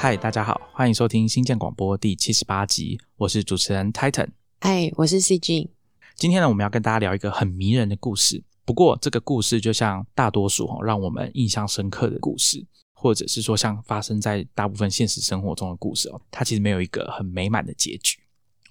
[0.00, 4.28] 嗨，大家好，欢迎收听新建广播第七十八集，我是主持人 Titan。
[4.60, 5.70] 嗨，我是 CG。
[6.14, 8.40] 今天呢，我们要跟大家聊一个很迷人的故事。
[8.64, 18.20] 不过，这个故事就像大多数哦，让我们印象深刻的故事，或者是说像发生在大部分现实生活中的故事哦，它其实没有一个很美满的结局，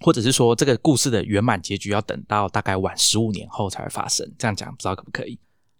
[0.00, 4.26] 或者是说这个故事的圆满结局要等到大概晚十五年后才会发生。
[4.38, 5.38] 这样讲不知道可不可以？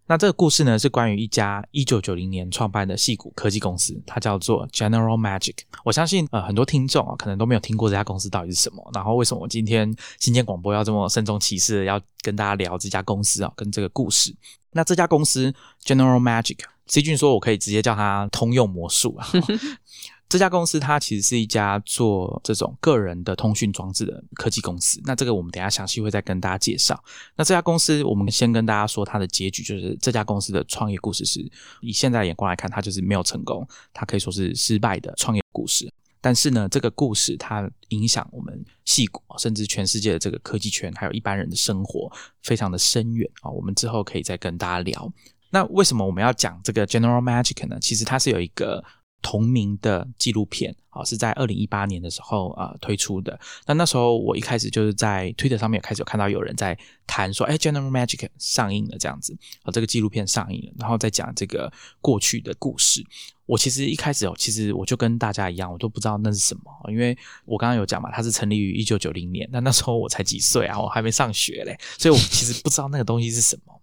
[0.08, 5.54] 那这个故事呢，是关于一家一九九零年创办的戏骨科技公司，它叫做 General Magic。
[5.84, 8.90] 我相信呃很多听众啊，可能都没有听过这家公司到底是什么。
[8.94, 14.34] 然后为什么我今天新建广播要这么慎重其事的要跟大家聊这家公司啊，跟这个故事？
[14.72, 15.54] 那这家公司
[15.84, 19.28] General Magic，C 君说我可以直接叫它通用魔术啊。
[20.28, 25.00] 这家公司它其实是一家做这种个人的通讯装置的科技公司。
[25.04, 27.02] 那这个我们等下详细会再跟大家介绍。
[27.34, 31.40] 那这家公司，我们先跟大家说它的结局，就是这家公司的创业故事是
[31.80, 35.90] 以现在眼光来看，它就是没有成功，它可以说是失败的创业故事。
[36.20, 43.50] 但是呢，这个故事它影响我们戏骨，甚至全世界的这个科技圈，还有一般人的生活，非常的深远啊。
[43.50, 45.10] 我们之后可以再跟大家聊。
[45.48, 47.78] 那为什么我们要讲这个 General Magic 呢？
[47.80, 48.84] 其实它是有一个。
[49.20, 53.38] 同名的纪录片，啊，是在二零一八年的时候啊推出的。
[53.66, 63.04] 那那时候我一开始就是在 Twitter 上面有开始有看到有人在谈说，哎，General Magic 上映了这样子，啊，这个纪录片上映了，然后再讲这个过去的故事。
[63.46, 67.16] 我其实一开始哦，其实我就跟大家一样，我都不知道那是什么，因为
[67.46, 73.77] 我刚刚有讲嘛，它是成立于一九九零年，那那时候我才几岁啊，我还没上学嘞，所以我其实不知道那个东西是什么。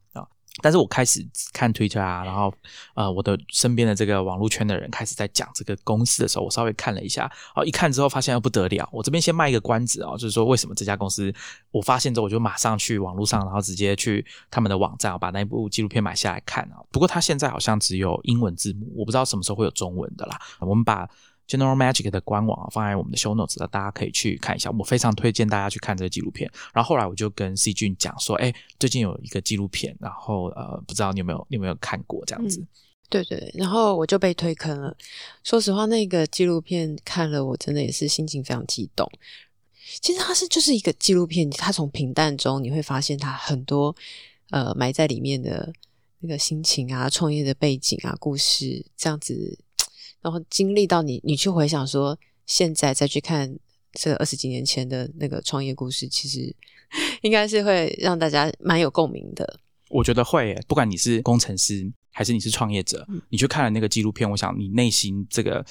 [0.62, 2.54] 但是我开始看 Twitter 啊，然后
[2.96, 8.88] 呃，我的身边的这个网络圈的人开始在讲这个公司的时候，我稍微看了一下，哦，一看之后发现要不得了。
[8.92, 11.34] 我这边先卖一个关子哦，就是说为什么这家公司，
[11.72, 16.78] 我发现之后我就马上去网络上，然后直接去他们的网站，把那部纪录片买下来看啊。
[16.92, 20.40] 不过它现在好像只有英文字幕，我不知道什么时候会有中文的啦。
[20.60, 21.10] 我们把。
[21.48, 24.72] General Magic 的官网放在我们的 Show Notes，大家可以去看一下。
[24.72, 26.52] 我非常推荐大家去看这个纪录片。
[26.74, 32.66] 然后后来我就跟 C 君讲说：“哎，最近有一个纪录片，然后呃，不知道你有没有你有没有看过这样子？”
[33.08, 34.98] 对对，然后我就被推坑了。
[35.44, 39.08] 说实话，那个纪录片看了，我真的也是心情非常激动。
[40.02, 43.96] 其实它是就是一个纪录片，它从平淡中你会发现它很多
[44.50, 45.72] 呃埋在里面的
[46.22, 49.60] 那个心情啊、创业的背景啊、故事这样子。
[50.26, 53.56] 然后经历到你，你去回想说，现在再去看
[53.94, 56.52] 这二十几年前的那个创业故事，其实
[57.22, 59.60] 应该是会让大家蛮有共鸣的。
[59.90, 65.64] 我觉得会，不管你是工程师还是你是创业者，你去看了那个纪录片，我想你内心这个。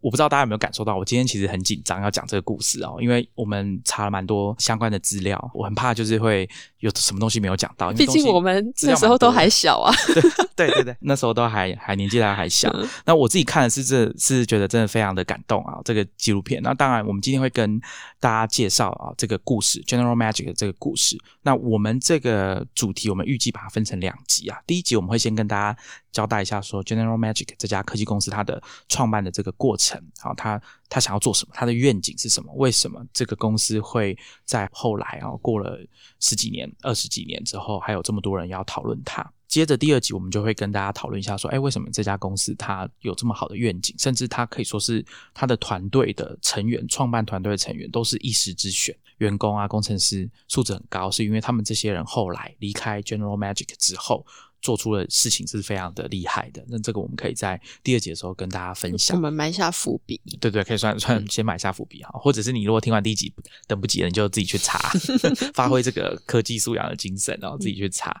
[0.00, 6.48] 我不知道大家有没有感受到，我今天其实很紧张要讲这个故事哦，因为我们查了蛮多相关的资料，我很怕就是会
[6.78, 7.90] 有什么东西没有讲到。
[7.92, 9.92] 毕竟我们那时候都还小啊，
[10.54, 12.72] 对对对，那时候都还还年纪还还小。
[13.04, 16.62] 那我自己看的是这是觉得真的非常的感动啊，这个纪录片。
[16.62, 17.80] 那当然，我们今天会跟
[18.20, 21.18] 大家介绍啊这个故事，General Magic 的这个故事。
[21.42, 24.58] 那我们这个主题，我们预计把它分成两集啊。
[24.66, 25.76] 第一集我们会先跟大家
[26.12, 29.85] 交代一下，说 General Magic 这家科技公司它的创办的这个过程。
[30.18, 31.52] 好，他他想要做什么？
[31.54, 32.52] 他的愿景是什么？
[32.54, 35.78] 为什么这个公司会在后来啊，过了
[36.20, 39.30] 十几年、二十几年之后，还有这么多人要讨论它？
[39.46, 43.94] 接着第二集，我们就会跟大家讨论一下，说，哎，为什么这家公司它有这么好的愿景？
[43.98, 54.26] 甚至它可以说是它的团队的成员、创办团队的成员都是一时之选，员工啊、工程师素质很高，是因为他们这些人后来离开 General Magic 之后。
[54.62, 59.16] 做出的事情是非常的厉害的，那这个我们可以在第二节的时候跟大家分享。
[59.16, 63.32] 我们埋下伏笔，对对，可以算算先埋下伏笔哈，或者是你如果听完第一集
[63.66, 64.78] 等不及了，你就自己去查，
[65.54, 68.18] 发挥这个科技素养的精神，然后自己去查。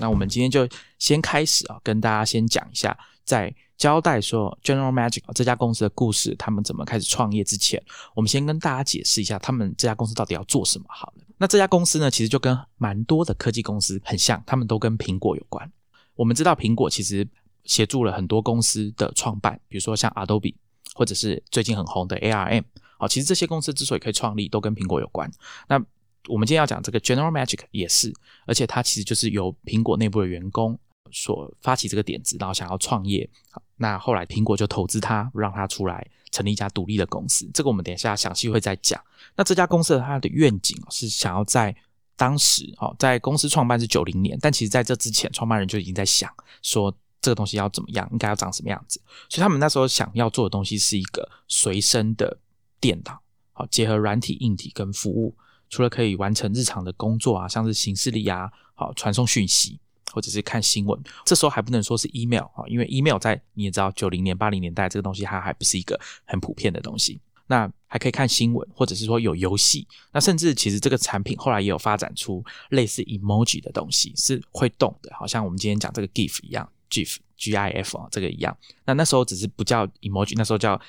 [0.00, 0.68] 那我们今天就
[0.98, 3.54] 先开始啊，跟大家先讲一下在。
[3.82, 7.82] 交代说，General Magic 这家公司的故事，他们怎么开始创业之前，
[8.14, 11.24] 我们先跟大家解释一下，他们这家公司到底要做什么好了。
[11.36, 15.68] 那这家公司呢，其实就跟蛮多的科技公司很像，他们都跟苹果有关。
[16.14, 17.26] 我们知道苹果其实
[17.64, 20.54] 协助了很多公司的创办，比如说像 Adobe，
[20.94, 22.62] 或者是最近很红的 ARM。
[22.98, 25.28] 好，其实这些公司之所以可以创立，都跟苹果有关。
[25.68, 25.84] 那
[26.28, 28.14] 我们今天要讲这个 General Magic 也是，
[28.46, 30.78] 而且它其实就是由苹果内部的员工。
[31.12, 33.28] 所发起这个点子，然后想要创业，
[33.76, 37.48] 那后来苹果就投资他，让他出来成立一家独立的公司。
[37.52, 39.00] 这个我们等一下详细会再讲。
[39.36, 41.74] 那这家公司它的愿景是想要在
[42.16, 46.32] 当时，哦，在公司创办是九零年，但其实在这之前，创办人就已经在想
[46.62, 49.00] 说这个东西要怎么样，应该要长什么样子。
[49.28, 52.38] 所以他们那时候想要做的东西是一个随身的
[52.80, 53.20] 电脑，
[53.52, 55.34] 好，结合软体、硬体跟服务。
[55.70, 59.80] 除了可以完成日常的工作啊，像是行事历啊，好传送讯息，
[60.12, 67.20] 或者是看新闻，这时候还不能说是 email 啊，因为 email 在你也知道九零年、八零年代这个东西它还不是一个很普遍的东西。
[67.48, 69.86] 那还可以看新闻，或者是说有游戏。
[70.12, 78.56] 那甚至其实这个产品后来也有发展出类似 emoji 的东西，是会动的，好像我们今天讲这个 GIF 一样，GIF G I F 啊，这个一样。
[78.86, 80.80] 那那时候只是不叫 emoji，那时候叫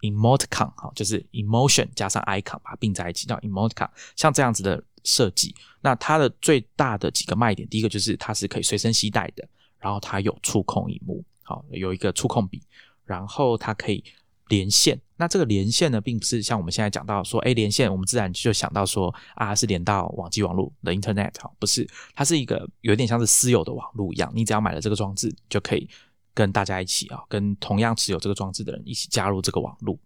[0.00, 3.88] emoticon 哈，就是 emotion 加上 icon 把它并在一起叫 emoticon。
[4.16, 9.46] 像这样子的设计，那它的最大的几个卖点，第一个就是它是可以随身携带的，
[9.78, 12.62] 然后它有触控荧幕，好有一个触控笔，
[13.04, 14.02] 然后它可以。
[14.50, 25.88] 连线，那这个连线呢，并不是像我们现在讲到说，哎，连线，我们自然就想到说，啊，是连到网际网络的 Internet 哈，不是，它是一个有点像是私有的网络一样，你只要买了这个装置，就可以
[26.34, 29.96] 跟大家一起啊，跟同样持有这个装置的人一起加入这个网络。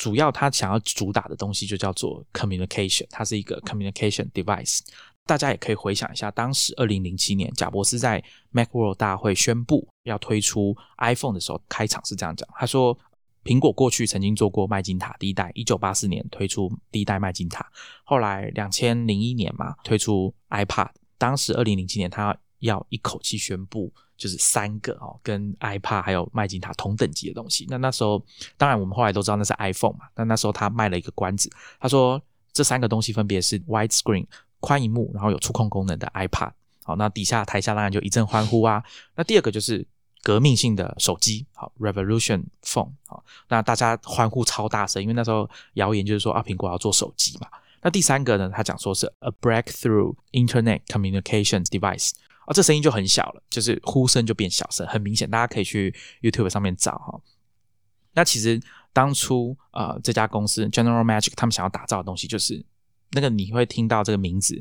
[0.00, 4.80] 主要它想要主打的东西就叫做 communication，它是一个 communication device。
[5.26, 8.24] 大家也可以回想一下，当时二零零七年，贾博士在
[8.54, 12.98] MacWorld 大会宣布要推出 iPhone 的时候，开场是这样讲，他说。
[13.42, 17.66] 苹果过去曾经做过麦金塔第一代，一九八四年推出第一代麦金塔，
[18.04, 27.66] 后来两千零一年嘛推出 iPad，当时二零零七年他要一口气宣布就是三个哦，跟 iPad 还有麦金塔同等级的东西。
[27.68, 28.24] 那那时候
[28.56, 31.50] 当然我们后来都知道那是 iPhone 嘛，但那时候他卖了一个关子，
[31.80, 32.22] 他说
[32.52, 34.26] 这三个东西分别是 Wide Screen
[34.60, 36.52] 宽荧幕，然后有触控功能的 iPad。
[36.84, 38.84] 好，那底下台下当然就一阵欢呼啊。
[39.16, 39.86] 那第二个就是。
[40.22, 47.48] 革命性的手机，好，Revolution Phone，好，那大家欢呼超大声，因为那时候谣言就是说啊，苹果要做手机嘛。
[47.80, 52.10] 那第三个呢，他讲说是 a breakthrough Internet Communications Device，
[52.46, 57.20] 啊，这声音就很小了，就是呼声就变小声，很明显，大家可以去 YouTube 上面找哈。
[58.12, 58.60] 那其实
[58.92, 62.64] 当初呃这家公司 General Magic 他们想要打造的东西，就是
[63.12, 64.60] 那个你会听到这个名字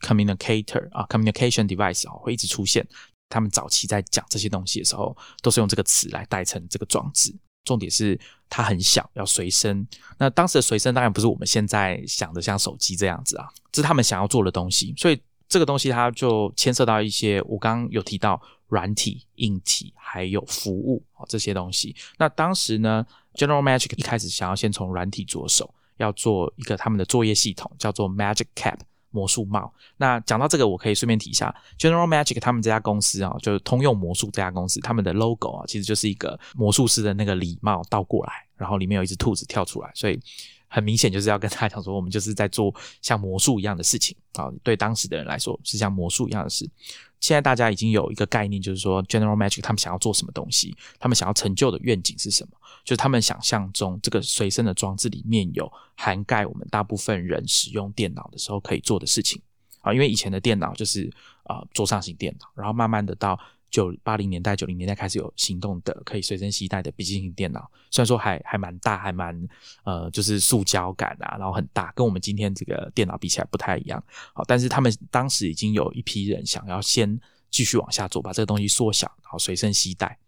[0.00, 2.86] Communicator 啊，Communication Device 啊，会一直出现。
[3.30, 7.34] 他们早期在讲这些东西的时候，都是用这个词来代称这个装置。
[7.64, 9.84] 重点是它很小，要随身。
[10.18, 14.94] 那当时的随身当然不是我们现在想的像手机这样子啊，这是他们想要做的东西。
[14.96, 21.94] 所以这个东西它就牵涉到一些我刚刚有提到软体、硬体还有服务啊这些东西。
[22.18, 28.78] 那当时呢，General Magic 一开始想要先从软体着手，要做一个他们的作业系统，叫做 Magic Cap。
[29.10, 29.72] 魔术帽。
[29.96, 40.18] 那讲到这个，我可以顺便提一下，General Magic 他们这家公司啊，就是通用魔术这家公司，他们的 logo 啊，其实就是一个魔术师的那个礼帽倒过来，然后里面有一只兔子跳出来，所以
[40.74, 44.50] 很明显就是要跟大家讲说，我们就是在做像魔术一样的事情啊。
[44.64, 46.68] 对当时的人来说，是像魔术一样的事。
[47.20, 52.58] 现在大家已经有一个概念，就是说 General Magic 他们想要做什么东西，他们想要成就的愿景是什么？
[52.84, 59.40] 就是他们想象中这个随身的装置里面有涵盖我们大部分人使用电脑的时候可以做的事情
[59.80, 59.94] 啊。
[59.94, 61.08] 因为以前的电脑就是
[61.44, 63.38] 啊桌上型电脑，然后慢慢的到
[63.74, 69.36] 九八零年代、九零年代开始有行动的可以随身携带的笔记型电脑，虽然说还还蛮大，还蛮
[69.84, 74.00] 呃就是塑胶感啊，然后很大，跟我们今天这个电脑比起来不太一样。
[74.32, 77.20] 好，但是他们当时已经有一批人想要先。
[77.50, 80.18] 继续往下做，把这个东西缩小，然后随身携带。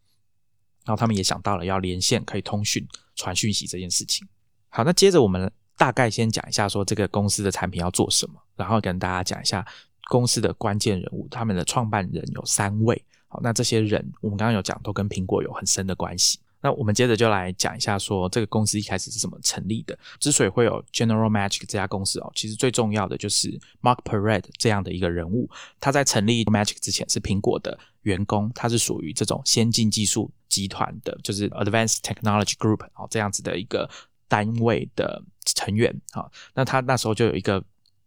[0.84, 4.24] 然后他们也想到了要连线，可以通讯、传讯息这件事情。
[4.68, 9.66] 好，那接着我们大概先讲一下，说这个公司的产品要做什么，然后跟大家讲一下
[10.08, 13.04] 公司的关键人物，他们的创办人有三位。
[13.28, 16.38] 好，那这些人我们刚刚有讲，都跟苹果有很深的关系。
[16.62, 19.96] 那我们接着就来讲一下，说这个公司一开始是怎么成立的。
[20.18, 23.50] 之所以会有 General Magic 这家公司哦，其实最重要的就是
[23.82, 25.48] Mark Perret 这样的一个人物。
[25.78, 33.88] 他在成立 Magic 之前是苹果的员工，他是属于这种先进技术集团的，就是 Advanced Technology Group 哦这样子的一个
[34.26, 36.24] 单位的成员啊。
[36.54, 37.62] 那他那时候就有一个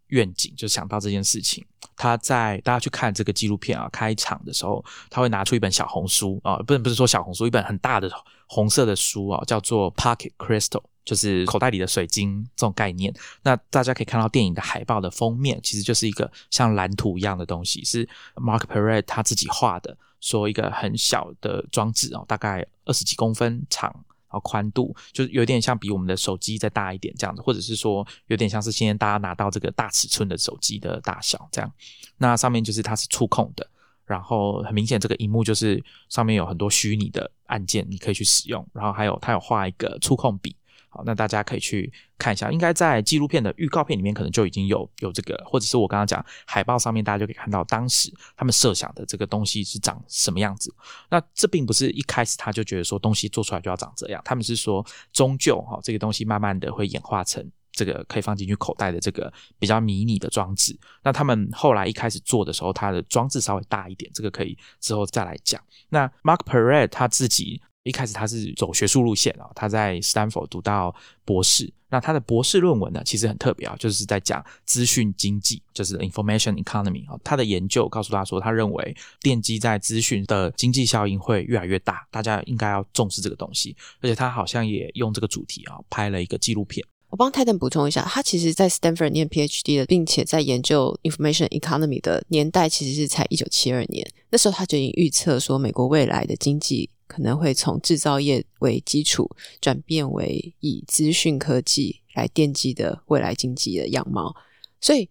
[0.10, 1.66] 愿景，就想到这件事情。
[1.96, 8.10] 他在大家去看这个纪录片啊，开场的时候他会拿出一本小红书啊，不是不是说小红书，一本很大的
[8.48, 13.13] 红色的书啊，叫做 Pocket Crystal，就是口袋里的水晶这种概念。
[13.44, 23.94] 那大家可以看到电影的海报的封面，其实就是一个像蓝图一样的东西，是 Mark Perret 他自己画的，说一个很小的装置哦，大概二十几公分长。
[24.29, 31.71] 然后宽度就是有点像比我们的手机再大一点这样子，或者是说有点像是今天大家拿到这个大尺寸的手机的大小这样。
[32.17, 33.67] 那上面就是它是触控的，
[34.05, 38.65] 然后很明显这个荧幕就是上面有很多虚拟的按键，你可以去使用。
[38.74, 40.55] 然后还有它有画一个触控笔。
[40.91, 50.74] 好，那大家可以去看一下，应该在纪录片的预告片里面可能就已经有有这个，或者是我刚刚讲海报上面，大家就可以看到当时他们设想的这个东西是长什么样子。
[51.10, 57.48] 那这并不是一开始他就觉得说东西做出来就要长这样，他们是说终究哈这个东西慢慢的会演化成。
[57.72, 60.77] 这个可以放进去口袋的这个比较迷你的装置。
[61.03, 65.62] 那他们后来一开始做的时候，它的装置稍微大一点，这个可以之后再来讲。
[65.88, 67.62] 那 Mark Perret 他自己。
[67.89, 71.74] 一开始他是走学术路线啊，他在斯坦福读到博士。
[71.91, 77.19] 那他的博士论文呢，其实很特别啊，就是在讲资讯经济，就是 information economy 啊。
[77.24, 83.75] 他的研究告诉他说，他认为电机在资讯的经济效应会越来越大，大家应该要重视这个东西。
[84.01, 86.86] 而且他好像也用这个主题啊，拍了一个纪录片。
[87.10, 94.08] 我帮泰坦补充一下，他其实在 Stanford 念 PhD 的，并且在研究 information economy 的年代，其实是才一九七二年。
[94.29, 96.91] 那时候他就已经预测说，美国未来的经济。
[97.10, 99.28] 可能会从制造业为基础
[99.60, 104.36] 转变为以资讯科技来奠基的未来经济的样貌，
[104.80, 105.10] 所以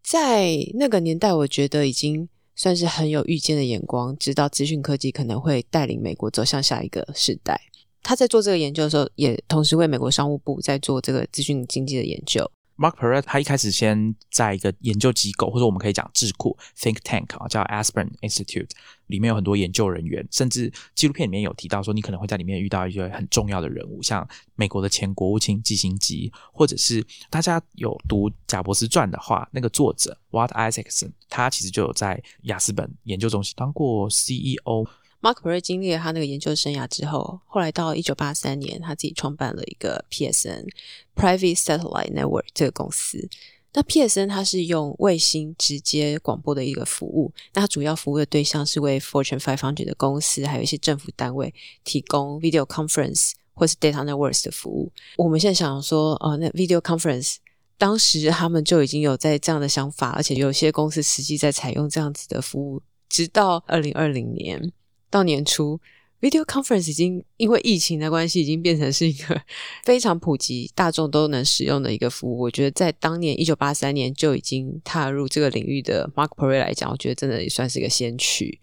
[0.00, 7.60] 在那个年代，我觉得已经算是很有预见的眼光，知道资讯科技可能会带领美国走向下一个时代。
[8.00, 12.50] 他在做这个研究的时候，也同时为美国商务部在做这个资讯经济的研究。
[12.80, 18.70] Mark Perret 他一开始先在一个研究机构，或者我们可以讲智库 （think tank） 啊，叫 Aspen Institute，
[19.08, 34.88] 里面有很多研究人员，甚至纪录片里面有提到说，你可能会在里面遇到一些很重要的人物，像美国的前国务卿基辛吉，或者是大家有读贾博斯传的话，那个作者 Walt Isaacson，他其实就有在雅斯本研究中心当过 CEO。
[35.20, 43.28] Mark Perret 经历了他那个研究生涯之后，后来到一九八三年，他自己创办了一个 PSN（Private Satellite Network） 这个公司。
[43.72, 54.90] 那 PSN 它是用卫星直接广播的一个服务，那它主要服务的对象是为 Fortune Five Hundred 的公司，还有一些政府单位提供 Video Conference 或是 Data Networks 的服务。
[55.18, 57.36] 我们现在想说，哦，那 Video Conference
[57.78, 64.72] 当时他们就已经有在这样的想法，而且有些公司实际在采用这样子的服务，直到二零二零年。
[65.10, 65.80] 到年初
[66.20, 69.40] ，video conference 已经因为疫情的关系，已经变成是一个
[69.84, 72.42] 非常普及、大众都能使用的一个服务。
[72.42, 78.60] 我觉得在当年一九八三年就已经踏入这个领域的 Mark Perry 来讲，我觉得真的也算是一个先驱。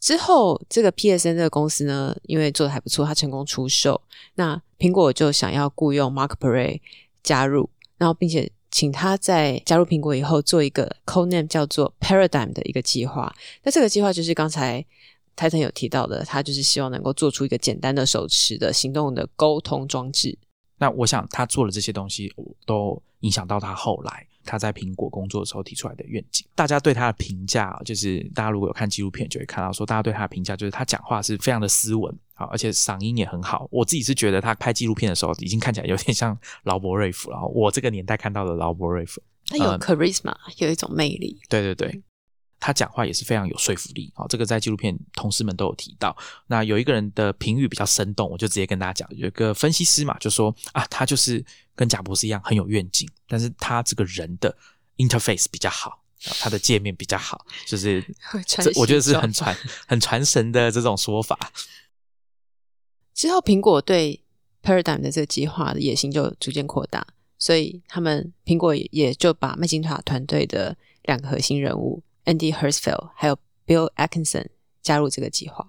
[0.00, 4.00] 之后，这个 PSN 这个公司呢，因为做的还不错，它成功出售，
[4.34, 6.80] 那苹果就想要雇佣 Mark Perry
[7.22, 13.34] 加入，然后并且请他在加入苹果以后做一个 code name 叫做 Paradigm 的一个计划。
[13.62, 14.84] 那这个计划就是刚才。
[15.38, 20.36] 泰森有提到的，他就是希望能够做出一个简单的手持的行动的沟通装置。
[20.78, 22.32] 那我想他做了这些东西，
[22.66, 26.44] 都影响到他后来他在苹果工作的时候提出来的愿景。
[26.56, 33.68] 大家对他的评价，就是大家如果有看纪录片，就会看到说，大家对他的评价就是他讲话是非常的斯文，好，而且嗓音也很好。
[33.70, 37.40] 我自己是觉得他拍纪录片的时候，已经看起来有点像劳勃瑞夫了。
[37.46, 41.38] 我这个年代看到的劳勃瑞夫，他有 charisma，有一种魅力。
[41.48, 42.02] 对对对。
[42.60, 46.16] 他讲话也是非常有说服力，哦，这个在纪录片同事们都有提到。
[46.48, 51.44] 那有一个人的评语比较生动，我就直接跟大家讲，有一个分析师嘛，就说啊，他就是
[51.76, 54.56] 跟贾博士一样很有愿景，但是他这个人的
[54.96, 56.02] interface 比较好，
[56.40, 58.04] 他的界面比较好，就是
[58.74, 61.38] 我觉得是很传很传神的这种说法。
[63.14, 64.20] 之后，苹果对
[64.64, 67.06] Paradigm 的这个计划的野心就逐渐扩大，
[67.38, 72.02] 所以他们苹果也就把麦金塔团队的两个核心人物。
[72.28, 74.48] Andy Hersfeld，还有 Bill Atkinson
[74.82, 75.66] 加入这个计划，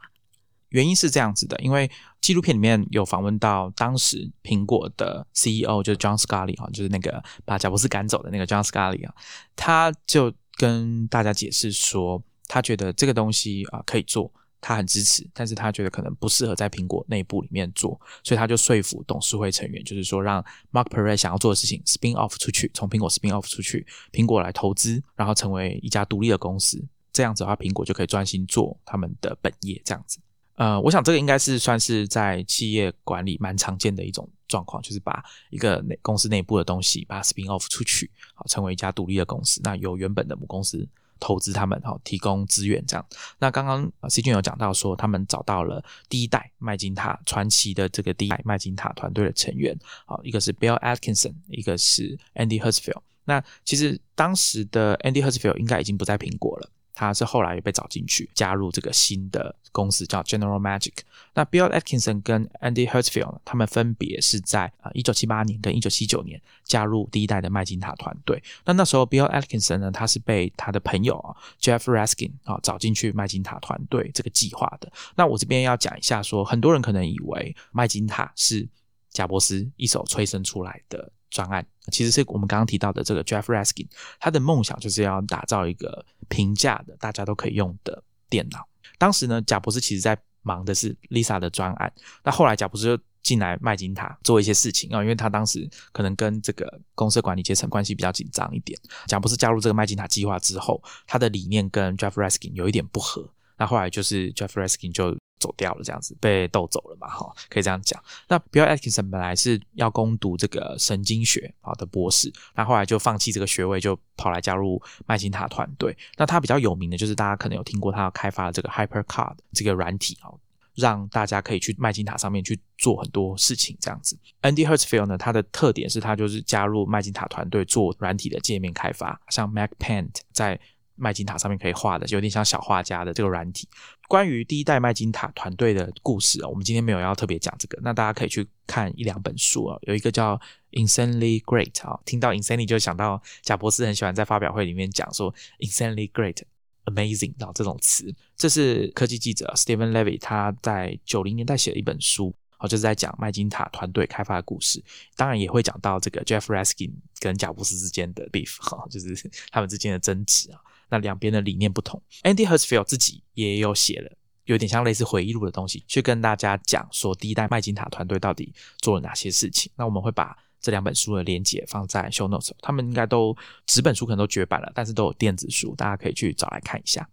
[0.69, 1.89] 原因是这样子的，因为
[2.19, 9.15] 纪录片里面有访问到当时苹果的 CEO，就是 John Scully 啊，就是那个把贾博士赶走的那个 John Scully 啊，
[9.55, 14.31] 他就跟大家解释说，他觉得这个东西啊可以做。
[14.61, 26.83] 他很支持，但是他觉得可能不适合在苹果内部里面做，所以他就说服董事会成员，就是说让 Mark Perret 想要做的事情 spin off 出去，从苹果 spin off 出去，苹果来投资，然后成为一家独立的公司。
[27.13, 29.81] 这样子的话，苹果就可以专心做他们的本业。
[29.83, 30.19] 这样子，
[30.55, 39.59] 呃，我想这个应该是算是在企业管理蛮常见的一种状况，就是把一个内公司内部的东西把它 spin off 出去，好，成为一家独立的公司。
[39.63, 40.87] 那由原本的母公司。
[41.19, 43.05] 投资他们哈，提供资源这样。
[43.37, 53.01] 那刚刚 C 君有讲到说，他们找到了第一代麦金塔传奇的这个第一代麦金塔团队的成员好，一个是 Bill Atkinson，一个是 Andy Hertzfeld。
[53.25, 56.69] 那其实当时的 Andy Hertzfeld 应该已经不在苹果了。
[56.99, 60.91] 他是后来也被找进去，加入这个新的公司叫 General Magic。
[61.33, 68.43] 那 Bill Atkinson 跟 Andy Hertzfeld 他们分别是在啊一九七八年跟一九七九年加入第一代的麦金塔团队。
[68.65, 74.91] 那那时候 Bill Atkinson 呢，他是被他的朋友啊 Jeff Raskin 啊找进去麦金塔团队这个计划的。
[75.15, 78.67] 那我这边要讲一下，说很多人可能以为麦金塔是
[79.09, 81.13] 贾伯斯一手催生出来的。
[81.29, 83.87] 专案其实是我们刚刚提到的这个 Jeff Raskin，
[84.19, 88.67] 他的梦想就是要打造一个平价的、大家都可以用的电脑。
[88.97, 91.91] 当时呢，贾博士其实在忙的是 Lisa 的专案。
[92.23, 98.79] 那后来贾博士就进来麦金塔做一些事情啊，因为他当时可能跟这个公司管理阶层关系比较紧张一点。
[99.07, 108.01] 贾博士加入这个麦金塔计划之后，他的理念跟 Jeff Raskin 有一点不合，那后来就是 Jeff Raskin 就走掉了，这样子被逗走了嘛，哈，可以这样讲。
[108.27, 115.97] 那 Bill Atkinson 本来是要攻读这个神经学啊的博士，那后来就放弃这个学位，就跑来加入麦金塔团队。
[116.17, 120.29] 那他比较有名的就是大家可能有听过他开发的这个 HyperCard 这个软体啊。
[120.75, 124.17] 让大家可以去麦金塔上面去做很多事情，这样子。
[124.41, 130.57] Andy Hertzfeld 呢，它的特点是它就是加入麦金塔团队做软体的界面开发，像 MacPaint 在
[130.99, 133.67] 麦金塔上面可以画的，有点像小画家的这个软体。
[134.07, 140.39] 关于第一代麦金塔团队的故事啊，我们今天没有要特别讲这个，那大家可以去看一两本书啊，有一个叫
[140.71, 146.43] Insanely Great 啊，听到 Insanely 就想到贾博士很喜欢在发表会里面讲说 Insanely Great。
[146.85, 154.83] Amazing 啊，这种词，这是科技记者 Steven Levy 他在九零年代写的一本书，好，就是在讲麦金塔团队开发的故事。
[155.15, 160.59] 当然也会讲到这个 Jeff Raskin 跟贾布斯之间的 beef 哈，就是他们之间的争执啊。
[160.89, 164.11] 那两边的理念不同，Andy Hertzfeld 自己也有写了，
[164.45, 169.71] 有点像类似回忆录的东西，去跟大家讲说第一代麦金塔团队到底做了哪些事情。
[169.75, 170.37] 那我们会把。
[170.61, 173.33] 这两本书的连接放在 show notes，他们应该都
[173.65, 177.07] 纸本书可能都绝版了，但是都有电子书，大家可以去找来看一下。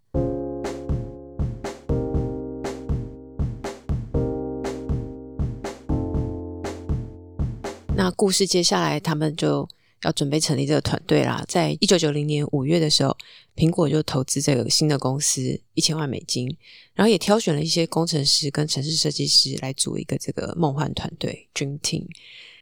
[7.95, 9.69] 那故事接下来他们就
[10.03, 11.45] 要准备成立这个团队啦。
[11.49, 13.17] 在一九九零年五月的时候，
[13.55, 16.57] 苹果就投资这个新的公司一千万美金，
[16.95, 22.07] 然后也挑选了一些工程师跟城市设计师来组一个这个梦幻团队 Dream Team。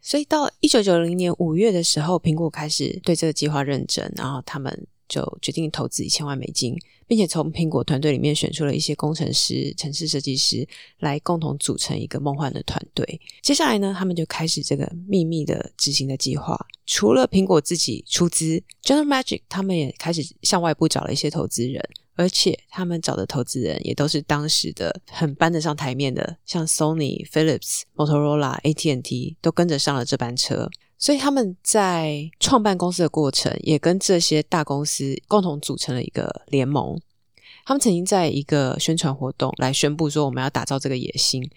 [0.00, 10.66] 所以到一九九零年五月的时候，苹果开始对这个计划认真，然后他们就决定投资一千万美金，并且从苹果团队里面选出了一些工程师、城市设计师
[10.99, 13.20] 来共同组成一个梦幻的团队。
[13.42, 16.58] 接下来呢，他们就开始这个秘密的执行的计划。
[16.87, 21.82] 除了苹果自己出资，General Magic 他们也开始向外部找了一些投资人。
[22.17, 30.71] 而且他们找的投资人也都是当时的很搬得上台面的，像 Sony、Philips、Motorola、AT&T 都跟着上了这班车。
[30.99, 36.99] 所以他们在创办公司的过程，也跟这些大公司共同组成了一个联盟。
[37.65, 41.50] 他们曾经在一个宣传活动来宣布说，我们要打造这个野心。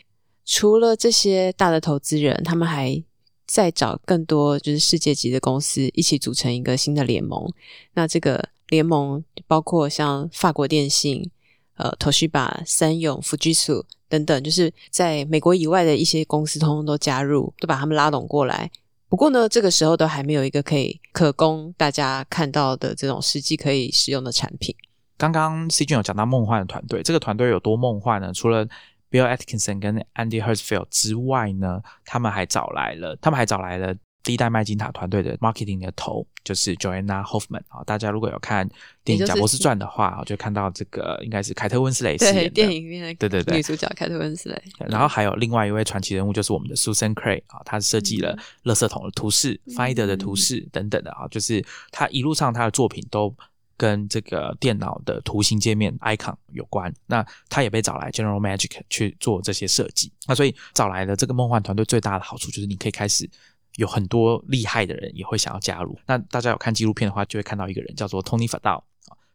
[0.46, 3.04] 除了这些大的投资人，他们还
[3.46, 7.52] 在找更多就是世界级的公司一起组成一个新的联盟。
[7.94, 8.50] 那这个。
[8.70, 11.32] 联盟包括像法国电信、
[11.78, 18.70] 呃，Toshiba、三永、Fujitsu 等等，就是在美国以外的一些公司，通通都加入，都把他们拉拢过来。
[19.10, 24.76] 不过呢，这个时候都还没有一个可以可供大家看到的这种实际可以使用的产品。
[25.18, 28.34] 刚刚 C 君有讲到梦幻的团队，这个团队有多梦幻呢？
[28.34, 28.66] 除了
[29.10, 33.96] Bill Atkinson 跟 Andy Hertzfeld 之外呢，他们还找来了，他们还找来了。
[34.24, 38.68] 第一代麦金塔团队的 marketing 的头就是 Joanna Hoffman 啊，大家如果有看
[39.06, 44.62] 电影《贾博士传》的话，就看到这个应该是凯特温斯雷饰演的电影里面对对对女主角凯特温斯雷。
[44.90, 53.34] 然后还有另外一位传奇人物，就是我们的 Susan Cray 啊，她设计了垃圾桶的图示、Finder 的图示等等的啊，就是她一路上她的作品都
[53.78, 56.94] 跟这个电脑的图形界面 icon 有关。
[57.06, 60.12] 那她也被找来 General Magic 去做这些设计。
[60.28, 63.30] 那所以找来的这个梦幻团队最大的好处就是你可以开始。
[63.78, 65.98] 有很多厉害的人也会想要加入。
[66.06, 68.84] 那大家有看纪录片的话，就会看到一个人叫做 Tony Fadell，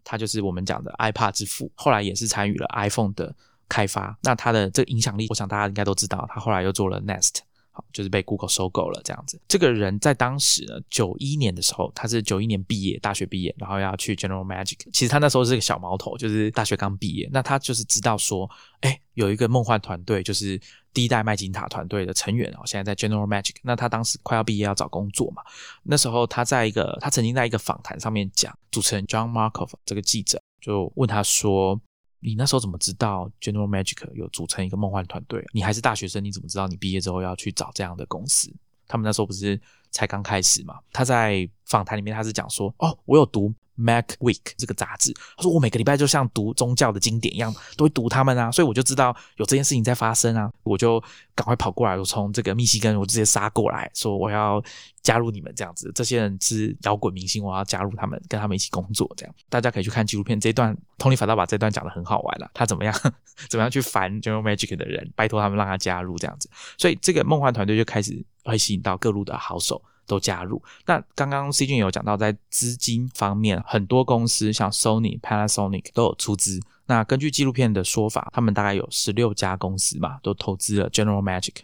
[0.05, 3.35] 他就是我们讲的 iPad 之父，后来也是参与了 iPhone 的
[3.69, 4.17] 开发。
[4.23, 6.29] 那他的这个影响力，我想大家应该都知道。
[6.33, 7.39] 他后来又做了 Nest。
[7.75, 9.41] 好，就是被 Google 收购了这样子。
[9.49, 14.77] 这个人在当时呢，九一年的时候，他是九一年毕业，大学毕业，然后要去 General Magic。
[14.93, 17.27] 其实他那时候是个小毛头，就是大学刚毕业。
[17.33, 18.47] 那他就是知道说，
[18.81, 20.61] 哎，有一个梦幻团队，就是
[20.93, 23.57] 第一代麦金塔团队的成员哦，现在在 General Magic。
[23.63, 25.43] 那他当时快要毕业要找工作嘛，
[25.83, 31.81] 那时候他在一个，他曾经在一个访谈上面讲，主持人 John Markov 这个记者就问他说。
[32.25, 35.45] 你那时候怎么知道 General Magic 有组成一个梦幻团队？
[35.53, 38.49] 你还是大学生，你怎么知道你毕业之后要去找这样的公司？
[38.87, 39.61] 他们那时候不是
[39.93, 40.75] 才刚开始嘛？
[40.93, 51.03] 他在访谈里面他是讲说：“哦，我有读。” Mac Week 这个杂志，他说我每个礼拜就像读宗教的经典一样，都会读他们啊，所以我就知道有这件事情在发生啊，我就
[51.35, 54.63] 赶快跑过来，我从这个密西根我直接杀过来，说我要
[55.03, 55.91] 加入你们这样子。
[55.95, 59.35] 这些人是摇滚明星，我要加入他们，跟他们一起工作这样。
[59.49, 62.95] 大家可以去看纪录片，这段 Tony 反倒把这段讲的很好玩了，他怎么样
[63.49, 69.83] 怎么样去烦 General Magic 的人，拜托他们让他加入这样子，所以这个梦幻团队就开始会吸引到各路的好手。
[70.05, 70.61] 都加入。
[70.85, 76.61] 那刚刚 C 君有讲到，在资金方面，很多公司像 Sony、Panasonic 都有出资。
[76.87, 81.55] 那根据纪录片的说法，他们大概有十六家公司嘛，都投资了 General Magic。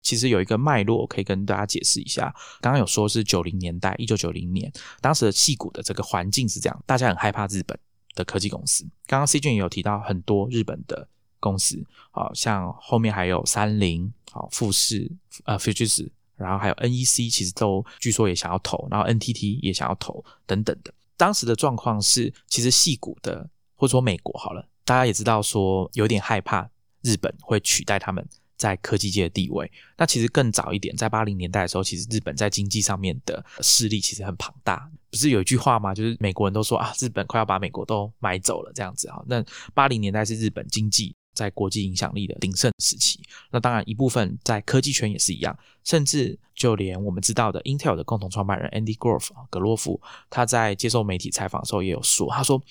[0.00, 2.32] 其实有一个脉络可以跟大家解释一下。
[2.60, 7.76] 刚刚有说是九零年代，一九九零年，当时的戏骨的这个环境是这样，大家很害怕日本
[8.14, 8.84] 的科技公司。
[9.08, 11.08] 刚刚 C 君也有提到很多日本的
[11.44, 15.10] 公司，好像后面还有三菱、好富士、
[15.44, 20.92] 呃富士，然后还有 NEC，其实都据说也想要投，然后 NTT 也想要投等等的。
[21.16, 26.68] 当时的状况是，其实细股的或者说美国好了，大家也知道说有点害怕
[27.02, 28.26] 日本会取代他们。
[28.56, 34.88] 在科技界的地位，那其实更早一点，在八零年代的时候，其实日本在经济上面的势力其实很庞大。
[35.10, 35.92] 不是有一句话吗？
[35.92, 39.22] 就是美国人都说啊，日本快要把美国都买走了这样子哈。
[39.26, 43.20] 那八零年代是日本经济在国际影响力的鼎盛时期。
[43.50, 52.62] 那当然一部分在科技圈也是一样，甚至就连我们知道的 Intel 的共同创办人 Andy Grove 格洛夫，他在接受媒体采访的时候也有说，他说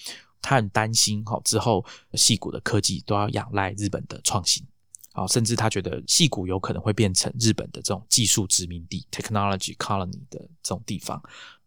[0.41, 4.65] 他很担心哈，之后细股的科技都要仰赖日本的创新。
[5.13, 11.21] 啊，甚至他觉得戏谷有可能会变成日本的这种技术殖民地 （technology colony） 的这种地方。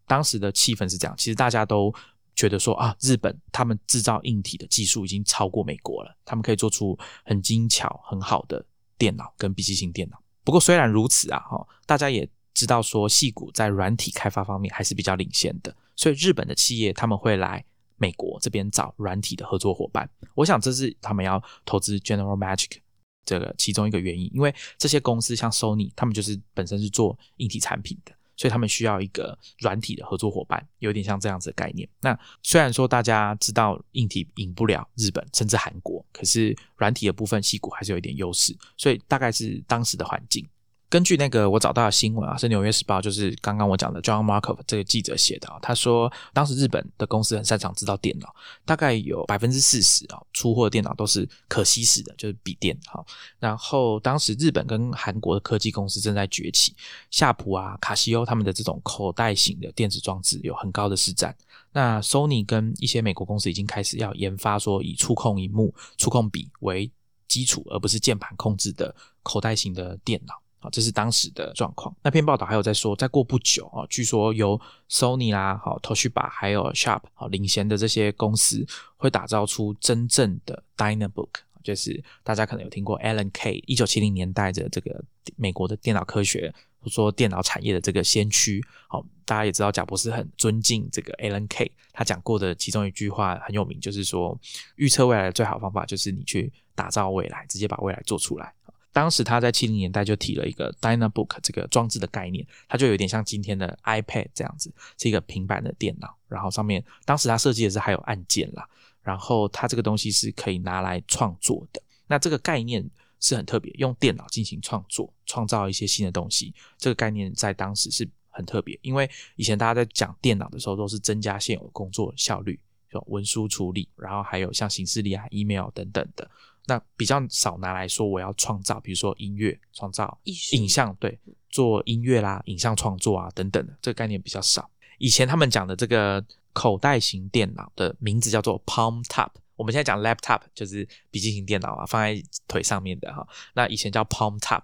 [0.05, 1.95] 当时的气氛是这样，其实大家都
[2.37, 8.65] 觉得说啊，日本他们制造硬体的技术已经超过美国了，他们可以做出很精巧、很好的
[8.97, 10.23] 电脑跟笔记型电脑。
[10.45, 17.65] 不过虽然如此啊，哈，大家也知道说，戏谷在软体开发方面还是比较领先的，所以日本的企业他们会来
[17.97, 20.09] 美国这边找软体的合作伙伴。
[20.35, 22.79] 我想这是他们要投资 General Magic。
[23.25, 31.89] 这个其中一个原因，因为这些公司像 Sony，他们就是本身是做硬体产品的，所以他们需要一个软体的合作伙伴，有点像这样子的概念。
[32.01, 40.47] 那虽然说大家知道硬体赢不了日本甚至韩国，可是软体的部分，西谷还是有一点优势，所以大概是当时的环境。
[40.89, 45.59] 根据那个我找到的新闻啊，是《纽约时报》，就是刚刚我讲的 John Markov 这个记者写的啊。
[45.61, 48.33] 他说，当时日本的公司很擅长制造电脑，
[48.65, 53.05] 大概有百分之四十啊出货的电脑都是可吸式的，就是笔电哈。
[53.41, 56.75] 然后当时日本跟韩国的科技公司正在崛起，
[57.11, 61.37] 夏普啊、卡西欧他们的这种口袋型的电子装置有很高的市占。
[61.73, 66.91] 那 Sony 跟一些美国公司已经开始要研发说以触控荧幕、触控笔为
[67.27, 68.95] 基础，而不是键盘控制的
[69.25, 70.35] 口袋型的电脑。
[70.71, 71.95] 这是当时的状况。
[72.03, 81.29] 那篇报道还有在说，再过不久啊，据说由 Sony 啦、好 Toshiba 还有 Sharp 好领衔的这些公司，会打造出真正的 Dynabook，
[81.63, 85.05] 就是大家可能有听过 Alan K 一九七零年代的这个
[85.37, 88.65] 美国的电脑科学或说电脑产业的这个先驱。
[88.89, 94.39] 好，大家也知道贾博士很尊敬这个 Alan K，他讲过的其中一句话很有名，就是说
[94.77, 98.53] 预测未来的最好方法就是你去打造未来，直接把未来做出来。
[98.97, 108.67] 当时他在七零年代就提了一个 Dynabook 这个装置的概念，它就有点像今天的 iPad 这样子，是一个平板的电脑，然后上面当时他设计的是还有按键啦，
[109.03, 111.83] 然后它这个东西是可以拿来创作的。
[112.07, 112.89] 那这个概念
[113.21, 122.59] 是很特别，用电脑进行创作，创造一些新的东西，这个概念在当时是很特别，因为以前大家在讲电脑的时候都是增加现有工作效率，
[122.91, 126.31] 就文书处理，然后还有像形式力啊、email 等等的。
[126.67, 134.69] 那比较少拿来说，我要创造，比如说音乐创造、影像，对，做音乐啦、影像创作啊等等的，这个概念比较少。
[134.99, 143.27] 以前他们讲的这个口袋型电脑的名字叫做 Palm Top，我们现在讲 Laptop 就是笔记型电脑啊，放在腿上面的哈。
[143.55, 144.63] 那以前叫 Palm Top。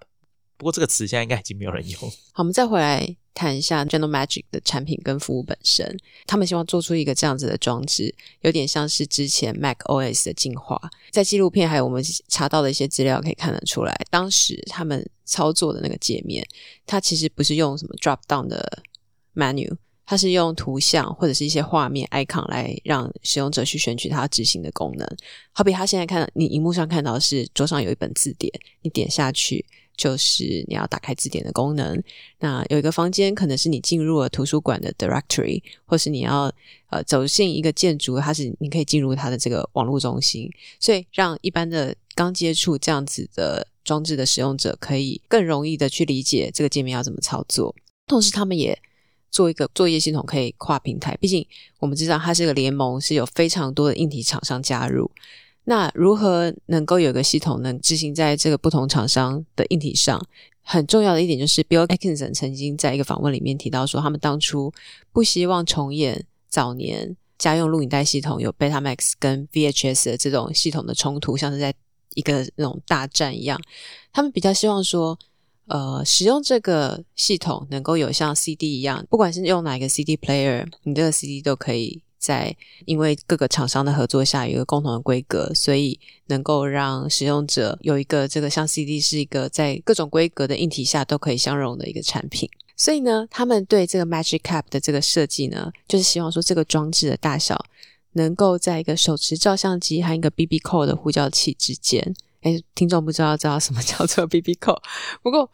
[0.62, 2.00] 不过这个词现在应该已经没有人用。
[2.30, 5.98] 好，我们再回来谈一下 General Magic 的产品跟服务本身。
[6.24, 10.80] 他们希望做出一个这样子的装置，有点像是之前 Mac OS 的进化。
[11.10, 16.46] 在纪录片还有我们查到的一些资料可以看得出来，当时他们操作的那个界面，
[16.86, 18.84] 它其实不是用什么 drop down 的
[19.34, 19.68] menu，
[20.06, 25.16] 它是用图像或者是一些画面 icon 来让使用者去选取它执行的功能。
[25.50, 29.66] 好比他现在看你荧幕上看到是桌上有一本字典，你点下去。
[29.96, 32.02] 就是你要打开字典的功能。
[32.40, 36.52] 那有一个房间，可能是你进入了图书馆的 directory，或是你要
[36.90, 40.50] 呃走进一个建筑，它是你可以进入它的这个网络中心。
[40.80, 47.74] 所以让一般的刚接触这样子的装置的使用者，可以更容易的去理解这个界面要怎么操作。
[48.06, 48.78] 同时，他们也
[49.30, 51.16] 做一个作业系统，可以跨平台。
[51.16, 51.46] 毕竟
[51.78, 55.10] 我们知道它是个联盟，是有非常多的硬体厂商加入。
[55.64, 60.20] 那如何能够有个系统能执行在这个不同厂商的硬体上？
[60.64, 64.72] 很重要的一点就是，Bill Atkinson 曾经在一个访问里面提到说，他们当初
[65.12, 71.74] 不希望重演早年家用录影带系统有 Betamax 跟 VHS 的这种系统的冲突，像是在
[72.14, 73.60] 一个那种大战一样。
[74.12, 75.18] 他们比较希望说，
[75.66, 82.02] 呃，使用这个系统能够有像 CD 一样，不管是用哪个 CD player，你这个 CD 都可以。
[82.22, 92.48] 在因为各个厂商的合作下有一个共同的规格，所以能够让使用者有一个这个像 CD 是一个在各种规格的硬体下都可以相容的一个产品。
[92.76, 97.66] 所以呢，他们对这个 Magic Cap 的这个设计呢，就是希望说这个装置的大小
[98.12, 102.14] 能够在一个手持照相机和一个 BB 扣的呼叫器之间。
[102.42, 104.80] 哎，听众不知道知道什么叫做 BB 扣，
[105.22, 105.50] 不过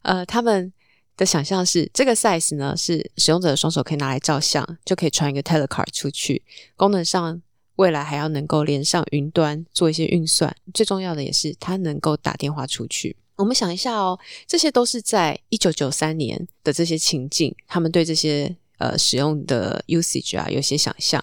[0.00, 0.72] 呃，他们
[1.16, 6.42] 的想象是这个 size 呢，是使用者的双手可以拿来照相，就可以传一个 telecard 出去。
[6.76, 7.40] 功能上，
[7.76, 13.16] 未来还要能够连上云端做一些运算，最重要的也是它能够打电话出去。
[13.36, 21.22] 我们想一下哦，这些都是在一九九三年的这些情境，他们对这些呃使用的 usage 啊有些想象。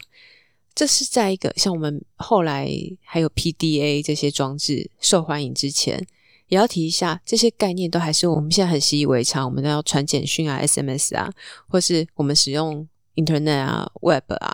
[0.75, 2.67] 这是在一个像我们后来
[3.03, 6.07] 还有 PDA 这些装置受欢迎之前，
[6.47, 9.45] 也要提一下，这些概念都还是我们现在很习以为常。
[9.45, 11.31] 我们都要传简讯啊、SMS 啊，
[11.67, 14.53] 或是我们使用 Internet 啊、Web 啊，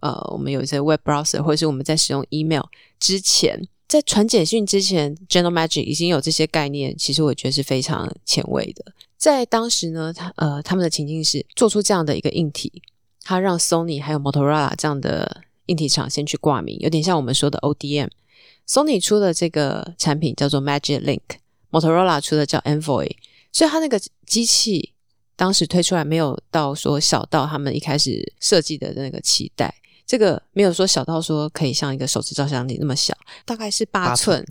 [0.00, 2.64] 呃，我们有一些 Web browser，或是我们在使用 Email
[2.98, 3.68] 之前。
[3.86, 8.84] 在传简讯之前，General Magic 已经有这些概念，其实我觉得是非常前卫的。
[9.16, 12.82] 在当时呢，他呃他们的情境是做出这样的一个硬体，
[13.22, 18.10] 他让 Sony 还有 Motorola 这样的硬体厂先去挂名，有点像我们说的 ODM。
[18.68, 23.10] Sony 出的这个产品叫做 Magic Link，Motorola 出的叫 Envoy，
[23.50, 24.92] 所以它那个机器
[25.36, 29.74] 当时推出来没有到说小到他们一开始设计的那个期待。
[30.06, 34.44] 这个没有说小到说可以像一个手持照相机那么小，大概是八寸。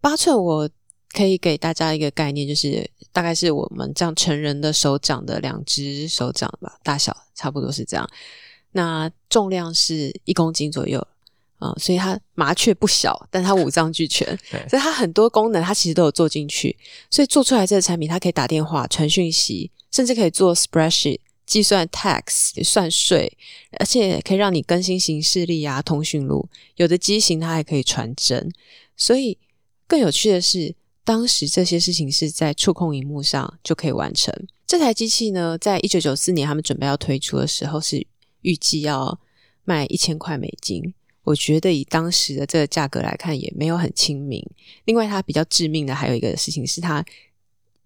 [0.00, 0.68] 八寸，我
[1.12, 8.08] 可以给大家一个概念，就是大概是我们这样成人的手掌的两只手掌吧，大小差不多是这样。
[8.72, 11.06] 那重量是一公斤左右
[11.58, 14.26] 啊，所以它麻雀不小，但它五脏俱全，
[14.68, 16.76] 所以它很多功能它其实都有做进去，
[17.10, 21.20] 所以做出来这个产品，它可以打电话、传讯息，甚至可以做 spreadsheet。
[21.46, 23.32] 计算 tax 算税，
[23.78, 26.46] 而且可以让你更新行事历啊、通讯录。
[26.76, 28.52] 有的机型它还可以传真，
[28.98, 29.38] 所以
[29.86, 34.30] 更有趣的是，当时这些事情是在触控荧幕上就可以完成。
[34.66, 38.06] 这台机器呢，在一九九四年他们准备要推出的时候，是
[38.42, 39.18] 预计要
[39.64, 40.92] 卖一千块美金。
[41.28, 44.44] 我觉得以当时的这个价格来看，也没有很亲民。
[44.84, 47.04] 另外，它比较致命的还有一个事情是，它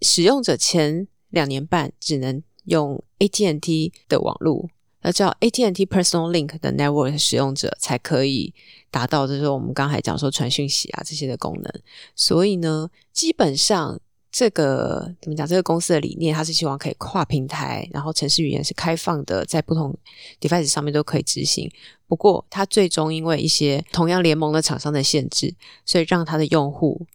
[0.01, 2.43] 使用者前两年半只能。
[2.67, 8.55] 用 AT&T 的网络，那叫 AT&T Personal Link 的 Network 使用者才可以
[8.89, 11.83] 达到，就是我们刚才讲说传讯息啊这些的功能。
[12.15, 14.01] 所以呢，基本上
[14.33, 15.47] 这个怎么讲？
[15.47, 19.95] 这个公司的理念，它是希望可以跨平台，然后城市语言是开放的，在不同
[20.41, 21.71] device 上面都可以执行。
[22.09, 27.07] 不过，它最终因为一些同样联盟的厂商的限制，所以让它的用户